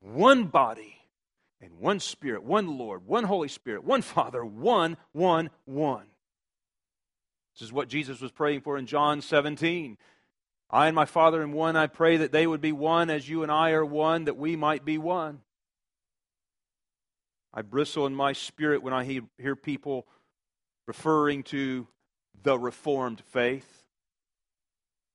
[0.00, 0.96] One body
[1.60, 6.06] and one Spirit, one Lord, one Holy Spirit, one Father, one, one, one.
[7.54, 9.98] This is what Jesus was praying for in John 17.
[10.70, 13.42] I and my Father in one, I pray that they would be one as you
[13.42, 15.40] and I are one, that we might be one.
[17.52, 19.04] I bristle in my spirit when I
[19.38, 20.06] hear people
[20.86, 21.88] referring to
[22.42, 23.84] the Reformed faith.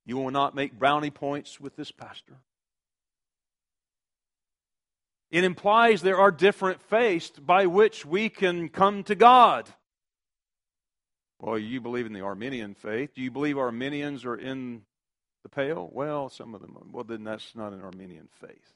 [0.05, 2.37] You will not make brownie points with this pastor.
[5.31, 9.69] It implies there are different faiths by which we can come to God.
[11.39, 13.13] Well, you believe in the Arminian faith.
[13.13, 14.83] Do you believe Arminians are in
[15.43, 15.89] the pale?
[15.91, 16.75] Well, some of them.
[16.91, 18.73] Well, then that's not an Arminian faith.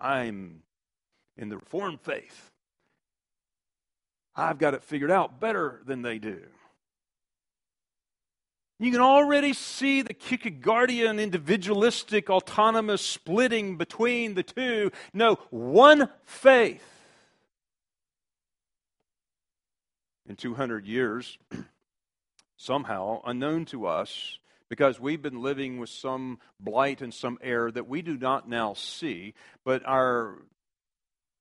[0.00, 0.62] I'm
[1.36, 2.50] in the Reformed faith.
[4.34, 6.42] I've got it figured out better than they do.
[8.82, 14.90] You can already see the Kierkegaardian individualistic autonomous splitting between the two.
[15.14, 16.82] No, one faith.
[20.26, 21.38] In 200 years,
[22.56, 27.86] somehow unknown to us, because we've been living with some blight and some error that
[27.86, 30.42] we do not now see, but our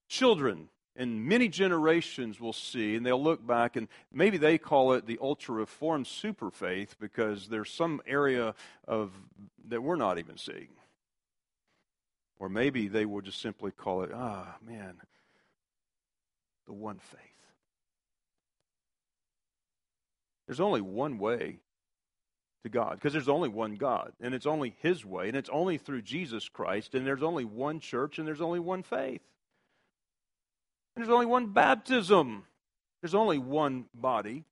[0.08, 5.06] children and many generations will see, and they'll look back, and maybe they call it
[5.06, 8.54] the ultra reformed super faith because there's some area
[8.88, 9.12] of
[9.70, 10.70] that we're not even seeing.
[12.40, 14.96] Or maybe they will just simply call it, ah, man,
[16.66, 17.20] the one faith.
[20.48, 21.60] There's only one way
[22.64, 25.78] to God because there's only one God, and it's only His way, and it's only
[25.78, 29.22] through Jesus Christ, and there's only one church, and there's only one faith.
[30.96, 32.44] And there's only one baptism.
[33.02, 34.44] There's only one body.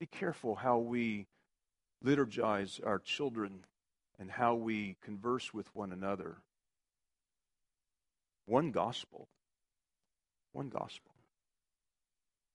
[0.00, 1.26] Be careful how we
[2.04, 3.64] liturgize our children
[4.18, 6.36] and how we converse with one another.
[8.46, 9.28] One gospel.
[10.52, 11.12] One gospel.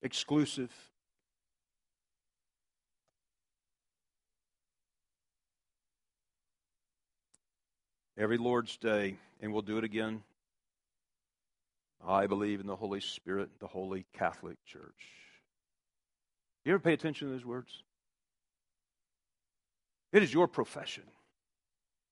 [0.02, 0.72] Exclusive.
[8.18, 10.22] Every Lord's Day, and we'll do it again.
[12.06, 14.84] I believe in the Holy Spirit, the Holy Catholic Church.
[16.64, 17.82] You ever pay attention to those words?
[20.12, 21.04] It is your profession.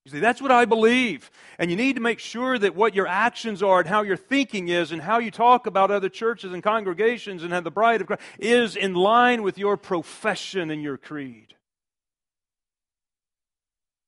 [0.06, 1.30] You see, that's what I believe.
[1.60, 4.70] And you need to make sure that what your actions are and how your thinking
[4.70, 8.08] is and how you talk about other churches and congregations and how the bride of
[8.08, 11.54] Christ is in line with your profession and your creed.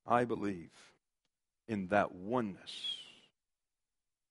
[0.08, 0.72] I believe
[1.68, 2.98] in that oneness.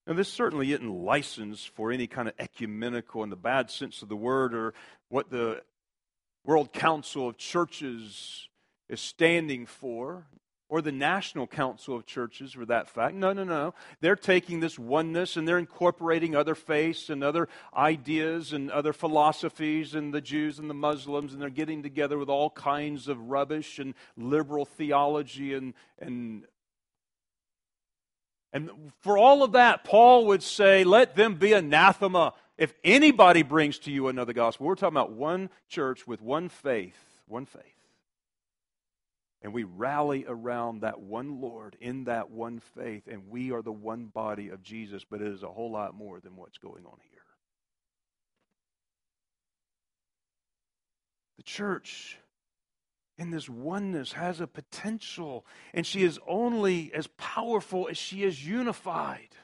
[0.07, 4.09] Now, this certainly isn't license for any kind of ecumenical in the bad sense of
[4.09, 4.75] the word or
[5.09, 5.63] what the
[6.45, 8.49] World Council of Churches
[8.89, 10.27] is standing for,
[10.69, 13.15] or the National Council of Churches for that fact.
[13.15, 13.75] No, no, no.
[14.01, 19.95] They're taking this oneness and they're incorporating other faiths and other ideas and other philosophies
[19.95, 23.79] and the Jews and the Muslims, and they're getting together with all kinds of rubbish
[23.79, 26.45] and liberal theology and, and
[28.53, 33.79] and for all of that, Paul would say, let them be anathema if anybody brings
[33.81, 34.67] to you another gospel.
[34.67, 37.73] We're talking about one church with one faith, one faith
[39.43, 43.73] and we rally around that one Lord in that one faith, and we are the
[43.73, 46.99] one body of Jesus, but it is a whole lot more than what's going on
[47.11, 47.19] here.
[51.39, 52.19] The church
[53.19, 58.47] in this oneness has a potential, and she is only as powerful as she is
[58.47, 59.37] unified.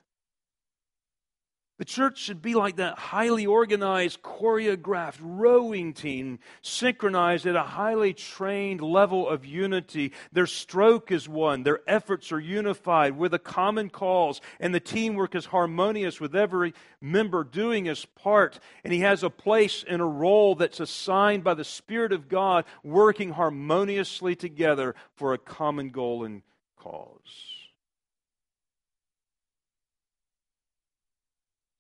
[1.79, 8.12] The church should be like that highly organized, choreographed rowing team, synchronized at a highly
[8.12, 10.12] trained level of unity.
[10.33, 15.37] Their stroke is one, their efforts are unified with a common cause, and the teamwork
[15.37, 18.59] is harmonious with every member doing his part.
[18.83, 22.64] And he has a place and a role that's assigned by the Spirit of God,
[22.83, 26.43] working harmoniously together for a common goal and
[26.76, 27.57] cause.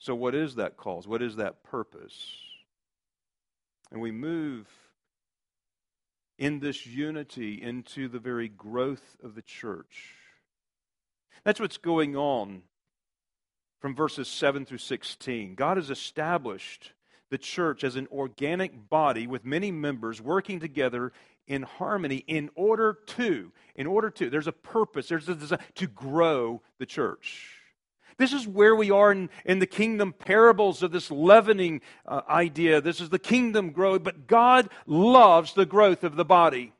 [0.08, 1.06] So, what is that cause?
[1.06, 2.14] What is that purpose?
[3.92, 4.66] And we move
[6.38, 10.14] in this unity into the very growth of the church.
[11.44, 12.62] That's what's going on
[13.82, 15.54] from verses 7 through 16.
[15.54, 16.94] God has established
[17.28, 21.12] the church as an organic body with many members working together
[21.46, 25.86] in harmony in order to, in order to, there's a purpose, there's a desire to
[25.86, 27.57] grow the church.
[28.18, 32.80] This is where we are in, in the kingdom parables of this leavening uh, idea.
[32.80, 36.72] This is the kingdom growth, but God loves the growth of the body.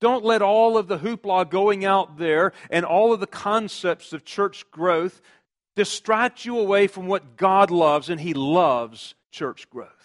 [0.00, 4.24] Don't let all of the hoopla going out there and all of the concepts of
[4.24, 5.20] church growth
[5.74, 9.97] distract you away from what God loves, and He loves church growth.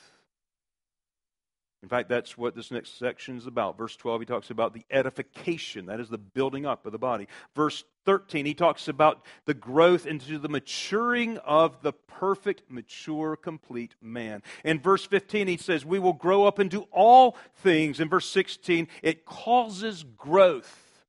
[1.83, 3.77] In fact, that's what this next section is about.
[3.77, 7.27] Verse 12, he talks about the edification, that is the building up of the body.
[7.57, 13.95] Verse 13, he talks about the growth into the maturing of the perfect, mature, complete
[14.01, 14.41] man.
[14.63, 17.99] In verse 15, he says, We will grow up and do all things.
[17.99, 21.05] In verse 16, it causes growth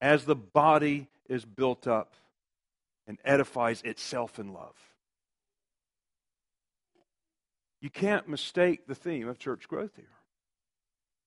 [0.00, 2.14] as the body is built up
[3.06, 4.91] and edifies itself in love.
[7.82, 10.06] You can't mistake the theme of church growth here.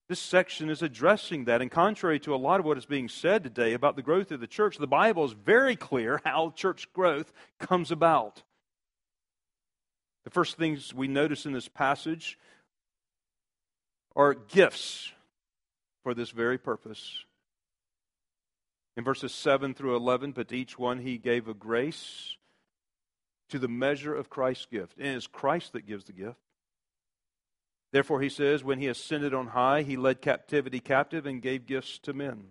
[0.07, 1.61] This section is addressing that.
[1.61, 4.39] And contrary to a lot of what is being said today about the growth of
[4.39, 8.41] the church, the Bible is very clear how church growth comes about.
[10.23, 12.39] The first things we notice in this passage
[14.15, 15.11] are gifts
[16.03, 17.25] for this very purpose.
[18.95, 22.37] In verses 7 through 11, but to each one he gave a grace
[23.49, 24.97] to the measure of Christ's gift.
[24.97, 26.39] And it's Christ that gives the gift.
[27.95, 31.97] Therefore, he says, when he ascended on high, he led captivity captive and gave gifts
[31.99, 32.47] to men.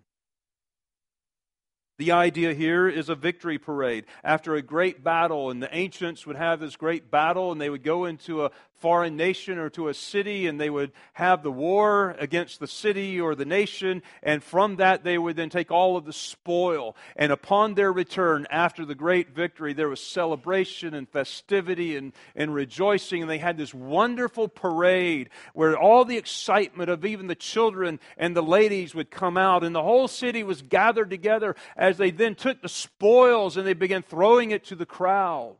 [1.99, 4.05] The idea here is a victory parade.
[4.23, 7.83] After a great battle, and the ancients would have this great battle, and they would
[7.83, 12.15] go into a foreign nation or to a city, and they would have the war
[12.19, 16.05] against the city or the nation, and from that they would then take all of
[16.05, 16.95] the spoil.
[17.15, 22.53] And upon their return, after the great victory, there was celebration and festivity and, and
[22.53, 27.99] rejoicing, and they had this wonderful parade where all the excitement of even the children
[28.17, 32.11] and the ladies would come out, and the whole city was gathered together as they
[32.11, 35.55] then took the spoils and they began throwing it to the crowd.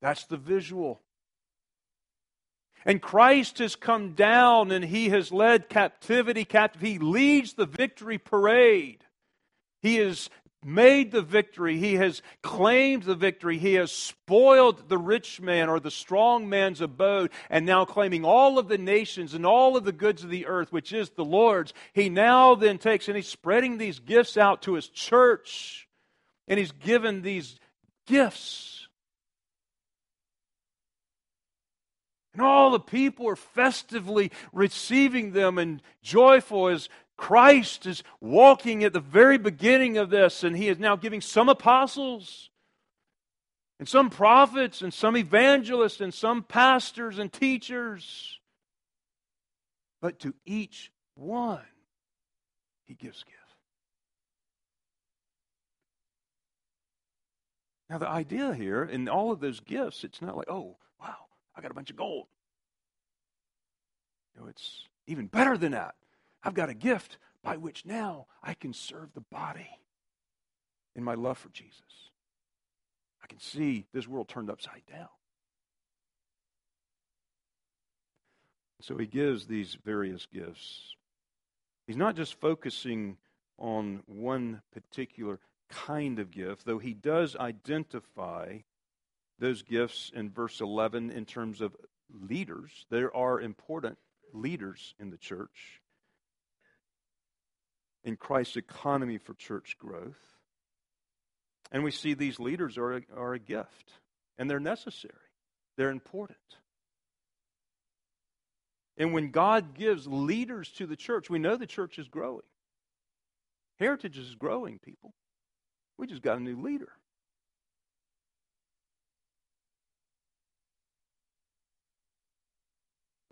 [0.00, 1.00] That's the visual.
[2.84, 6.80] And Christ has come down and he has led captivity captive.
[6.80, 9.04] He leads the victory parade.
[9.82, 10.30] He has
[10.64, 11.78] made the victory.
[11.78, 13.58] He has claimed the victory.
[13.58, 18.58] He has spoiled the rich man or the strong man's abode, and now claiming all
[18.58, 21.72] of the nations and all of the goods of the earth, which is the Lord's.
[21.92, 25.88] He now then takes and he's spreading these gifts out to his church,
[26.48, 27.58] and he's given these
[28.06, 28.87] gifts
[32.34, 38.92] And all the people are festively receiving them and joyful as Christ is walking at
[38.92, 42.50] the very beginning of this, and he is now giving some apostles,
[43.80, 48.38] and some prophets, and some evangelists, and some pastors and teachers.
[50.00, 51.66] But to each one,
[52.86, 53.34] he gives gifts.
[57.90, 60.76] Now, the idea here in all of those gifts, it's not like, oh,
[61.58, 62.26] I got a bunch of gold.
[64.38, 65.96] Know, it's even better than that.
[66.44, 69.68] I've got a gift by which now I can serve the body
[70.94, 71.82] in my love for Jesus.
[73.22, 75.08] I can see this world turned upside down.
[78.80, 80.94] So he gives these various gifts.
[81.88, 83.16] He's not just focusing
[83.58, 88.58] on one particular kind of gift, though he does identify
[89.38, 91.76] those gifts in verse 11 in terms of
[92.10, 92.86] leaders.
[92.90, 93.98] There are important
[94.32, 95.80] leaders in the church
[98.04, 100.18] in Christ's economy for church growth.
[101.70, 103.92] And we see these leaders are are a gift,
[104.38, 105.14] and they're necessary,
[105.76, 106.38] they're important.
[108.96, 112.42] And when God gives leaders to the church, we know the church is growing.
[113.78, 115.14] Heritage is growing, people.
[115.98, 116.88] We just got a new leader.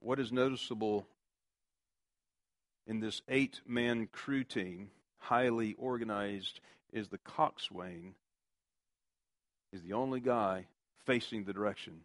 [0.07, 1.05] What is noticeable
[2.87, 4.89] in this eight man crew team,
[5.19, 6.61] highly organized,
[6.93, 8.15] is the coxswain
[9.73, 10.65] is the only guy
[11.07, 12.03] facing the direction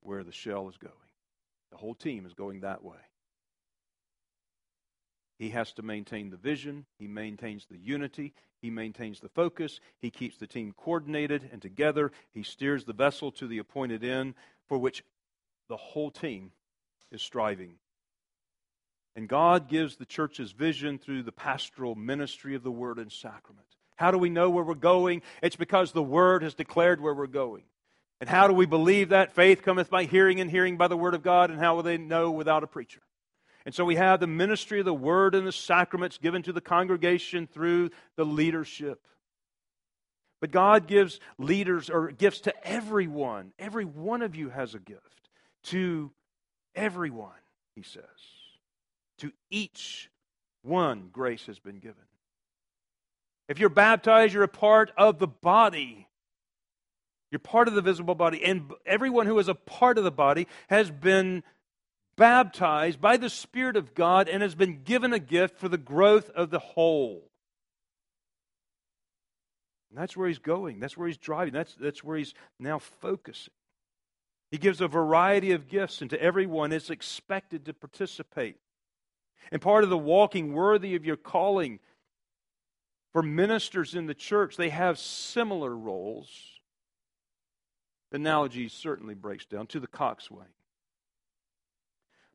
[0.00, 0.92] where the shell is going.
[1.70, 2.98] The whole team is going that way.
[5.38, 10.10] He has to maintain the vision, he maintains the unity, he maintains the focus, he
[10.10, 14.34] keeps the team coordinated and together, he steers the vessel to the appointed end
[14.66, 15.04] for which
[15.72, 16.50] the whole team
[17.10, 17.76] is striving.
[19.16, 23.66] And God gives the church's vision through the pastoral ministry of the Word and Sacrament.
[23.96, 25.22] How do we know where we're going?
[25.42, 27.62] It's because the Word has declared where we're going.
[28.20, 29.32] And how do we believe that?
[29.32, 31.50] Faith cometh by hearing, and hearing by the Word of God.
[31.50, 33.00] And how will they know without a preacher?
[33.64, 36.60] And so we have the ministry of the Word and the sacraments given to the
[36.60, 39.00] congregation through the leadership.
[40.38, 43.54] But God gives leaders or gifts to everyone.
[43.58, 45.21] Every one of you has a gift
[45.64, 46.10] to
[46.74, 47.30] everyone,
[47.74, 48.02] he says.
[49.18, 50.10] To each
[50.62, 51.96] one, grace has been given.
[53.48, 56.08] If you're baptized, you're a part of the body.
[57.30, 58.44] You're part of the visible body.
[58.44, 61.42] And everyone who is a part of the body has been
[62.16, 66.30] baptized by the Spirit of God and has been given a gift for the growth
[66.30, 67.30] of the whole.
[69.90, 70.80] And that's where he's going.
[70.80, 71.52] That's where he's driving.
[71.52, 73.52] That's, that's where he's now focusing.
[74.52, 78.58] He gives a variety of gifts, and to everyone is expected to participate.
[79.50, 81.80] And part of the walking worthy of your calling
[83.14, 86.28] for ministers in the church, they have similar roles.
[88.10, 90.52] The analogy certainly breaks down to the coxswain.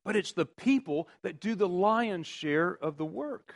[0.04, 3.54] But it's the people that do the lion's share of the work.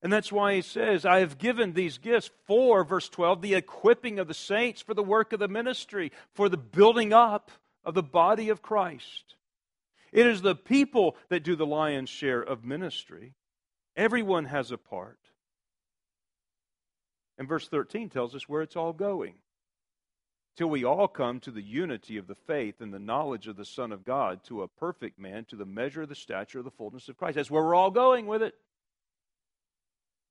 [0.00, 4.20] And that's why he says, I have given these gifts for, verse 12, the equipping
[4.20, 7.50] of the saints for the work of the ministry, for the building up
[7.86, 9.36] of the body of Christ.
[10.12, 13.34] It is the people that do the lion's share of ministry.
[13.96, 15.18] Everyone has a part.
[17.38, 19.34] And verse 13 tells us where it's all going.
[20.56, 23.64] Till we all come to the unity of the faith and the knowledge of the
[23.64, 26.70] Son of God, to a perfect man, to the measure of the stature of the
[26.70, 27.36] fullness of Christ.
[27.36, 28.54] That's where we're all going with it.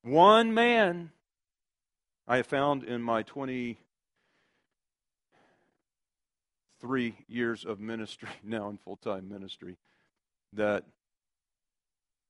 [0.02, 1.12] One man.
[2.28, 3.78] I have found in my 20
[6.86, 9.76] three years of ministry now in full time ministry
[10.54, 10.84] that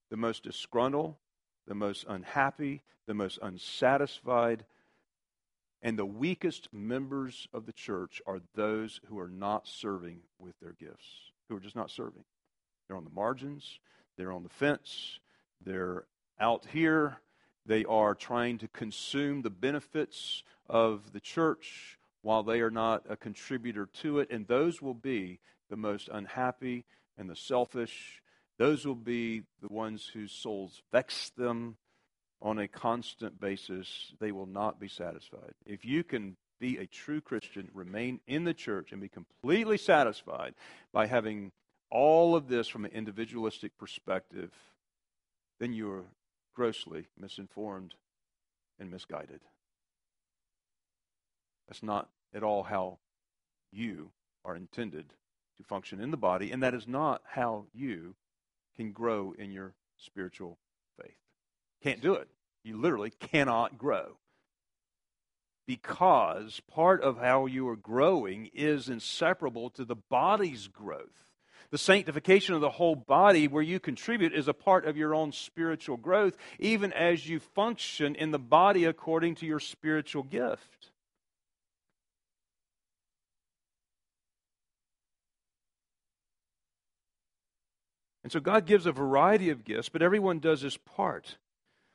[0.10, 1.16] the most disgruntled,
[1.68, 4.64] the most unhappy, the most unsatisfied,
[5.82, 10.74] and the weakest members of the church are those who are not serving with their
[10.80, 11.06] gifts,
[11.50, 12.24] who are just not serving.
[12.88, 13.80] They're on the margins,
[14.18, 15.20] they're on the fence,
[15.66, 16.06] they're
[16.40, 17.18] out here,
[17.66, 23.16] they are trying to consume the benefits of the church while they are not a
[23.16, 26.84] contributor to it, and those will be the most unhappy
[27.20, 28.20] and the selfish.
[28.58, 31.78] Those will be the ones whose souls vex them
[32.42, 34.12] on a constant basis.
[34.20, 35.54] They will not be satisfied.
[35.68, 40.56] If you can be a true Christian, remain in the church, and be completely satisfied
[40.92, 41.52] by having
[41.92, 44.52] all of this from an individualistic perspective,
[45.60, 46.06] then you are
[46.56, 47.94] grossly misinformed
[48.80, 49.42] and misguided.
[51.68, 53.00] That's not at all how
[53.72, 54.12] you
[54.44, 55.06] are intended
[55.58, 58.16] to function in the body, and that is not how you
[58.76, 60.58] can grow in your spiritual
[61.02, 61.16] faith.
[61.82, 62.28] Can't do it.
[62.64, 64.18] You literally cannot grow.
[65.68, 71.26] Because part of how you are growing is inseparable to the body's growth.
[71.72, 75.32] The sanctification of the whole body, where you contribute, is a part of your own
[75.32, 80.92] spiritual growth, even as you function in the body according to your spiritual gift.
[88.26, 91.38] And so God gives a variety of gifts, but everyone does his part.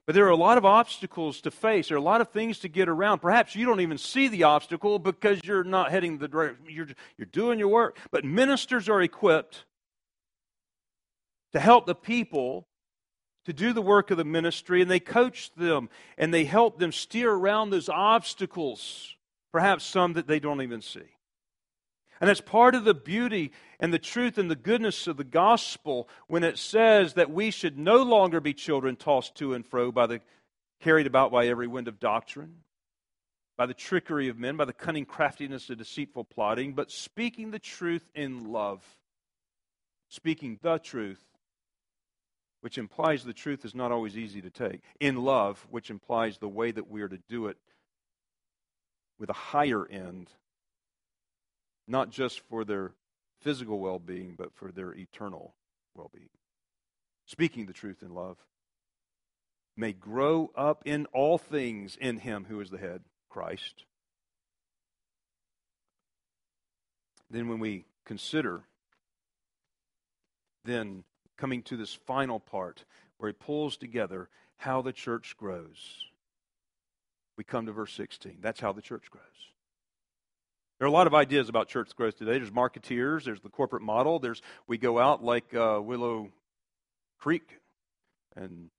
[0.07, 1.89] But there are a lot of obstacles to face.
[1.89, 3.18] There are a lot of things to get around.
[3.18, 6.66] Perhaps you don't even see the obstacle because you're not heading the direction.
[6.68, 6.87] You're,
[7.18, 7.99] you're doing your work.
[8.12, 9.64] But ministers are equipped
[11.53, 12.68] to help the people
[13.47, 16.93] to do the work of the ministry, and they coach them and they help them
[16.93, 19.16] steer around those obstacles,
[19.51, 21.11] perhaps some that they don't even see.
[22.20, 26.08] And that's part of the beauty and the truth and the goodness of the gospel
[26.26, 30.06] when it says that we should no longer be children tossed to and fro by
[30.06, 30.20] the
[30.80, 32.56] carried about by every wind of doctrine,
[33.56, 37.58] by the trickery of men, by the cunning craftiness of deceitful plotting, but speaking the
[37.58, 38.82] truth in love.
[40.08, 41.22] Speaking the truth,
[42.62, 44.82] which implies the truth is not always easy to take.
[44.98, 47.56] In love, which implies the way that we are to do it
[49.18, 50.30] with a higher end
[51.91, 52.93] not just for their
[53.41, 55.55] physical well being, but for their eternal
[55.95, 56.30] well being.
[57.26, 58.36] Speaking the truth in love
[59.76, 63.84] may grow up in all things in Him who is the head, Christ.
[67.30, 68.62] Then, when we consider,
[70.64, 71.05] then
[71.36, 72.84] coming to this final part
[73.18, 76.05] where he pulls together how the church grows,
[77.36, 78.38] we come to verse 16.
[78.41, 79.49] That's how the church grows.
[80.81, 82.39] There are a lot of ideas about church growth today.
[82.39, 86.31] There's marketeers, there's the corporate model, there's we go out like uh, Willow
[87.18, 87.59] Creek,
[88.35, 88.70] and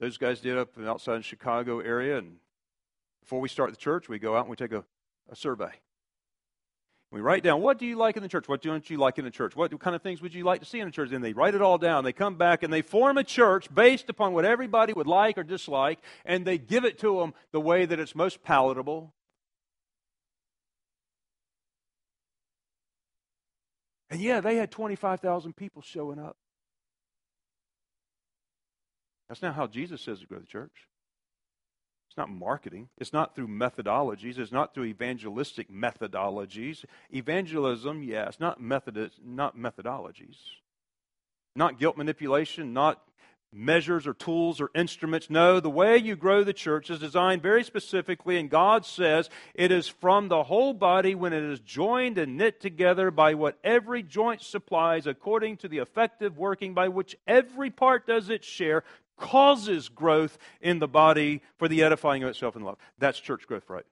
[0.00, 2.18] those guys did up outside the Chicago area.
[2.18, 2.38] And
[3.20, 4.82] before we start the church, we go out and we take a,
[5.30, 5.70] a survey.
[7.12, 8.48] We write down what do you like in the church?
[8.48, 9.54] What don't you like in the church?
[9.54, 11.12] What kind of things would you like to see in the church?
[11.12, 12.02] And they write it all down.
[12.02, 15.44] They come back and they form a church based upon what everybody would like or
[15.44, 19.12] dislike, and they give it to them the way that it's most palatable
[24.10, 26.36] And yeah, they had 25,000 people showing up.
[29.28, 30.88] That's not how Jesus says to to the church.
[32.08, 32.90] It's not marketing.
[32.96, 34.38] It's not through methodologies.
[34.38, 36.84] It's not through evangelistic methodologies.
[37.10, 40.36] Evangelism, yes, not method, not methodologies.
[41.56, 43.02] Not guilt manipulation, not
[43.54, 45.30] measures or tools or instruments.
[45.30, 49.70] No, the way you grow the church is designed very specifically, and God says it
[49.70, 54.02] is from the whole body when it is joined and knit together by what every
[54.02, 58.82] joint supplies, according to the effective working by which every part does its share,
[59.16, 62.78] causes growth in the body for the edifying of itself in love.
[62.98, 63.86] That's church growth, right?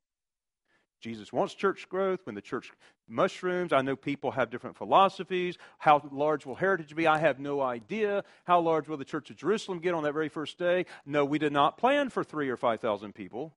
[1.03, 2.21] Jesus wants church growth.
[2.25, 2.73] When the church
[3.09, 5.59] mushrooms, I know people have different philosophies.
[5.79, 7.07] How large will heritage be?
[7.07, 8.25] I have no idea.
[8.45, 10.87] How large will the church of Jerusalem get on that very first day?
[11.05, 13.53] No, we did not plan for three or 5,000 people.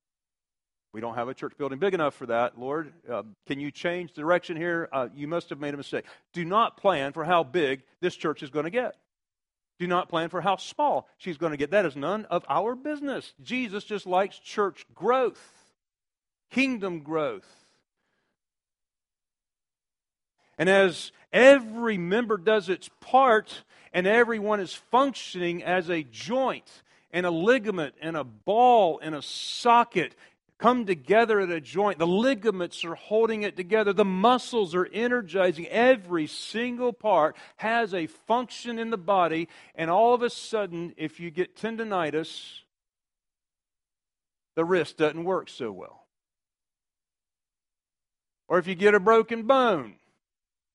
[0.92, 2.92] We don't have a church building big enough for that, Lord.
[3.10, 4.90] Uh, can you change direction here?
[4.92, 6.06] Uh, you must have made a mistake.
[6.34, 8.96] Do not plan for how big this church is going to get.
[9.78, 11.72] Do not plan for how small she's going to get.
[11.72, 13.34] That is none of our business.
[13.44, 15.65] Jesus just likes church growth
[16.52, 17.48] kingdom growth.
[20.58, 27.26] And as every member does its part and everyone is functioning as a joint and
[27.26, 30.16] a ligament and a ball and a socket,
[30.58, 32.00] come together at a joint.
[32.00, 33.92] The ligaments are holding it together.
[33.92, 35.68] The muscles are energizing.
[35.68, 39.50] Every single part has a function in the body.
[39.76, 42.60] And all of a sudden, if you get tendonitis,
[44.56, 46.05] the wrist doesn't work so well.
[48.48, 49.96] Or if you get a broken bone,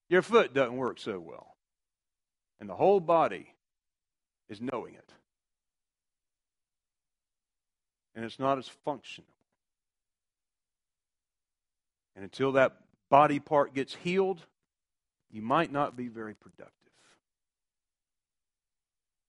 [0.08, 1.56] your foot doesn't work so well.
[2.58, 3.54] And the whole body
[4.48, 5.12] is knowing it.
[8.14, 9.30] And it's not as functional.
[12.16, 12.76] And until that
[13.08, 14.44] body part gets healed,
[15.30, 16.74] you might not be very productive.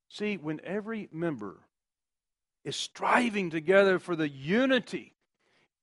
[0.10, 1.60] See, when every member
[2.66, 5.14] is striving together for the unity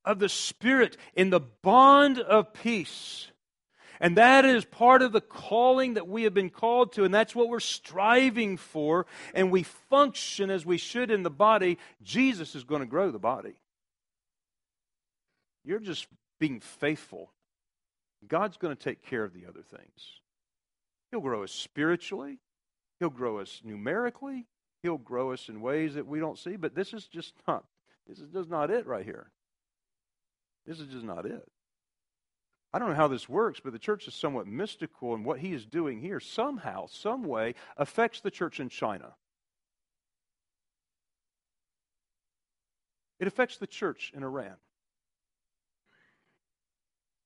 [0.08, 3.30] of the Spirit in the bond of peace,
[4.00, 7.34] and that is part of the calling that we have been called to, and that's
[7.34, 9.06] what we're striving for.
[9.34, 11.78] And we function as we should in the body.
[12.02, 13.54] Jesus is going to grow the body.
[15.64, 16.06] You're just
[16.38, 17.30] being faithful.
[18.26, 20.20] God's going to take care of the other things.
[21.10, 22.38] He'll grow us spiritually,
[22.98, 24.46] He'll grow us numerically,
[24.82, 27.64] He'll grow us in ways that we don't see, but this is just not
[28.06, 29.30] this is just not it right here.
[30.68, 31.50] This is just not it.
[32.74, 35.54] I don't know how this works, but the church is somewhat mystical, and what he
[35.54, 39.14] is doing here somehow, some way, affects the church in China.
[43.18, 44.56] It affects the church in Iran.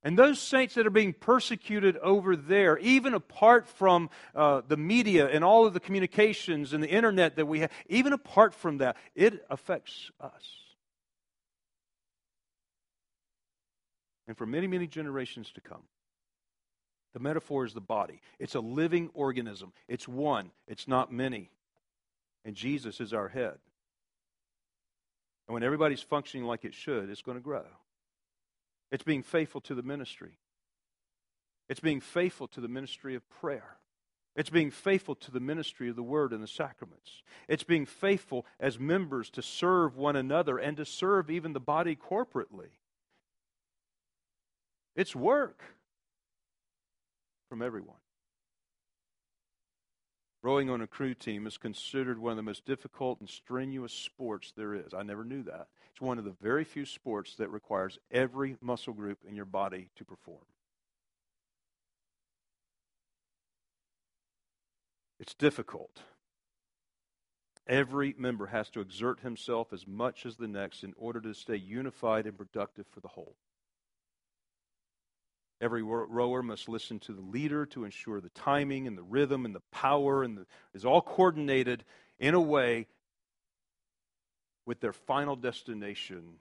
[0.04, 5.28] And those saints that are being persecuted over there, even apart from uh, the media
[5.28, 8.96] and all of the communications and the internet that we have, even apart from that,
[9.16, 10.61] it affects us.
[14.32, 15.82] And for many, many generations to come.
[17.12, 18.22] The metaphor is the body.
[18.38, 19.74] It's a living organism.
[19.88, 21.50] It's one, it's not many.
[22.42, 23.58] And Jesus is our head.
[25.46, 27.66] And when everybody's functioning like it should, it's going to grow.
[28.90, 30.38] It's being faithful to the ministry.
[31.68, 33.76] It's being faithful to the ministry of prayer.
[34.34, 37.22] It's being faithful to the ministry of the word and the sacraments.
[37.48, 41.96] It's being faithful as members to serve one another and to serve even the body
[41.96, 42.70] corporately.
[44.94, 45.62] It's work
[47.48, 47.96] from everyone.
[50.42, 54.52] Rowing on a crew team is considered one of the most difficult and strenuous sports
[54.56, 54.92] there is.
[54.92, 55.68] I never knew that.
[55.92, 59.88] It's one of the very few sports that requires every muscle group in your body
[59.96, 60.44] to perform.
[65.20, 66.00] It's difficult.
[67.68, 71.54] Every member has to exert himself as much as the next in order to stay
[71.54, 73.36] unified and productive for the whole.
[75.62, 79.54] Every rower must listen to the leader to ensure the timing and the rhythm and
[79.54, 81.84] the power and the, is all coordinated
[82.18, 82.88] in a way
[84.66, 86.34] with their final destination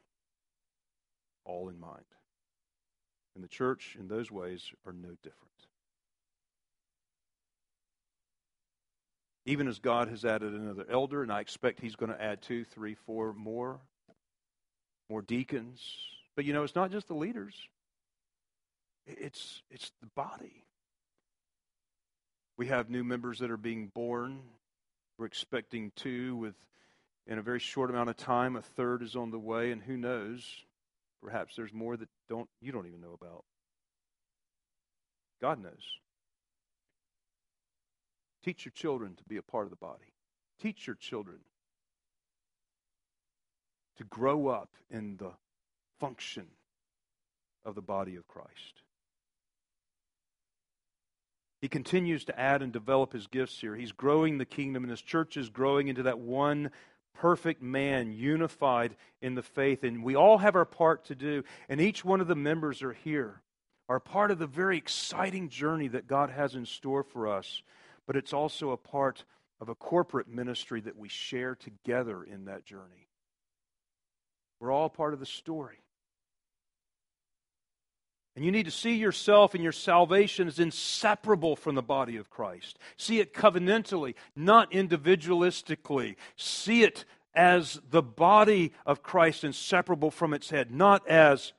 [1.45, 2.03] all in mind.
[3.36, 5.36] And the church, in those ways, are no different.
[9.45, 12.63] Even as God has added another elder, and I expect He's going to add two,
[12.63, 13.80] three, four more,
[15.11, 15.80] more deacons.
[16.36, 17.53] But you know, it's not just the leaders.
[19.06, 20.64] It's, it's the body.
[22.58, 24.41] We have new members that are being born.
[25.18, 26.56] We're expecting two with
[27.28, 28.56] in a very short amount of time.
[28.56, 30.43] A third is on the way, and who knows?
[31.22, 33.43] Perhaps there's more that don't you don't even know about.
[35.41, 35.99] God knows.
[38.43, 40.14] Teach your children to be a part of the body.
[40.60, 41.39] Teach your children
[43.97, 45.32] to grow up in the
[45.99, 46.47] function
[47.64, 48.80] of the body of Christ.
[51.62, 53.76] He continues to add and develop his gifts here.
[53.76, 56.72] He's growing the kingdom, and his church is growing into that one
[57.14, 59.84] perfect man, unified in the faith.
[59.84, 62.93] And we all have our part to do, and each one of the members are
[62.93, 63.41] here,
[63.88, 67.62] are part of the very exciting journey that God has in store for us.
[68.07, 69.24] But it's also a part
[69.59, 73.07] of a corporate ministry that we share together in that journey.
[74.59, 75.78] We're all part of the story.
[78.36, 82.29] And you need to see yourself and your salvation as inseparable from the body of
[82.29, 82.79] Christ.
[82.95, 86.15] See it covenantally, not individualistically.
[86.38, 87.03] See it
[87.36, 91.53] as the body of Christ inseparable from its head, not as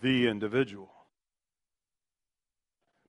[0.00, 0.90] the individual.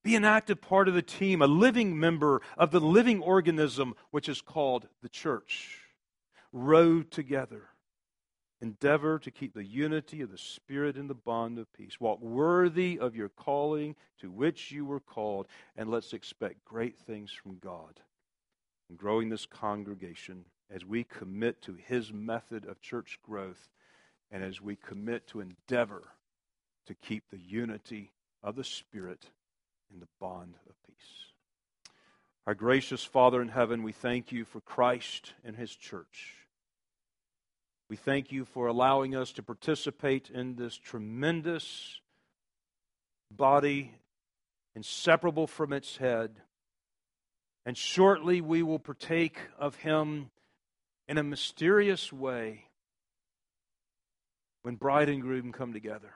[0.02, 4.30] Be an active part of the team, a living member of the living organism which
[4.30, 5.80] is called the church.
[6.52, 7.69] Row together.
[8.62, 12.00] Endeavor to keep the unity of the Spirit in the bond of peace.
[12.00, 15.48] Walk worthy of your calling to which you were called,
[15.78, 18.02] and let's expect great things from God
[18.90, 23.70] in growing this congregation as we commit to His method of church growth
[24.32, 26.10] and as we commit to endeavor
[26.86, 28.12] to keep the unity
[28.44, 29.26] of the Spirit
[29.94, 31.30] in the bond of peace.
[32.46, 36.36] Our gracious Father in heaven, we thank you for Christ and his church.
[37.90, 42.00] We thank you for allowing us to participate in this tremendous
[43.32, 43.96] body,
[44.76, 46.36] inseparable from its head.
[47.66, 50.30] And shortly we will partake of him
[51.08, 52.66] in a mysterious way
[54.62, 56.14] when bride and groom come together.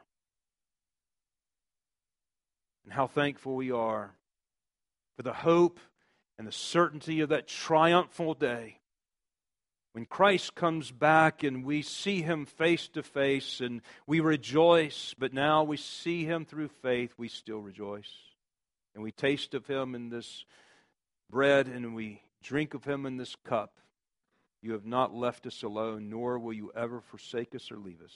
[2.84, 4.13] And how thankful we are
[5.15, 5.80] for the hope
[6.38, 8.78] and the certainty of that triumphal day
[9.94, 15.34] when Christ comes back and we see him face to face and we rejoice, but
[15.34, 18.12] now we see him through faith, we still rejoice.
[18.96, 20.46] And we taste of him in this
[21.30, 23.78] bread and we drink of him in this cup.
[24.64, 28.16] You have not left us alone, nor will you ever forsake us or leave us.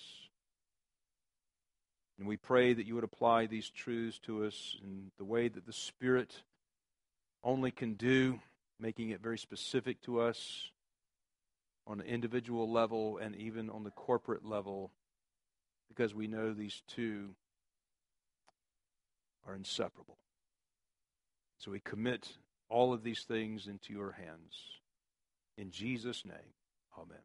[2.18, 5.68] And we pray that you would apply these truths to us in the way that
[5.68, 6.42] the Spirit
[7.44, 8.40] only can do,
[8.80, 10.72] making it very specific to us
[11.88, 14.92] on an individual level and even on the corporate level,
[15.88, 17.30] because we know these two
[19.48, 20.18] are inseparable.
[21.58, 22.28] So we commit
[22.70, 24.82] all of these things into your hands.
[25.58, 26.54] In Jesus' name,
[26.98, 27.24] amen.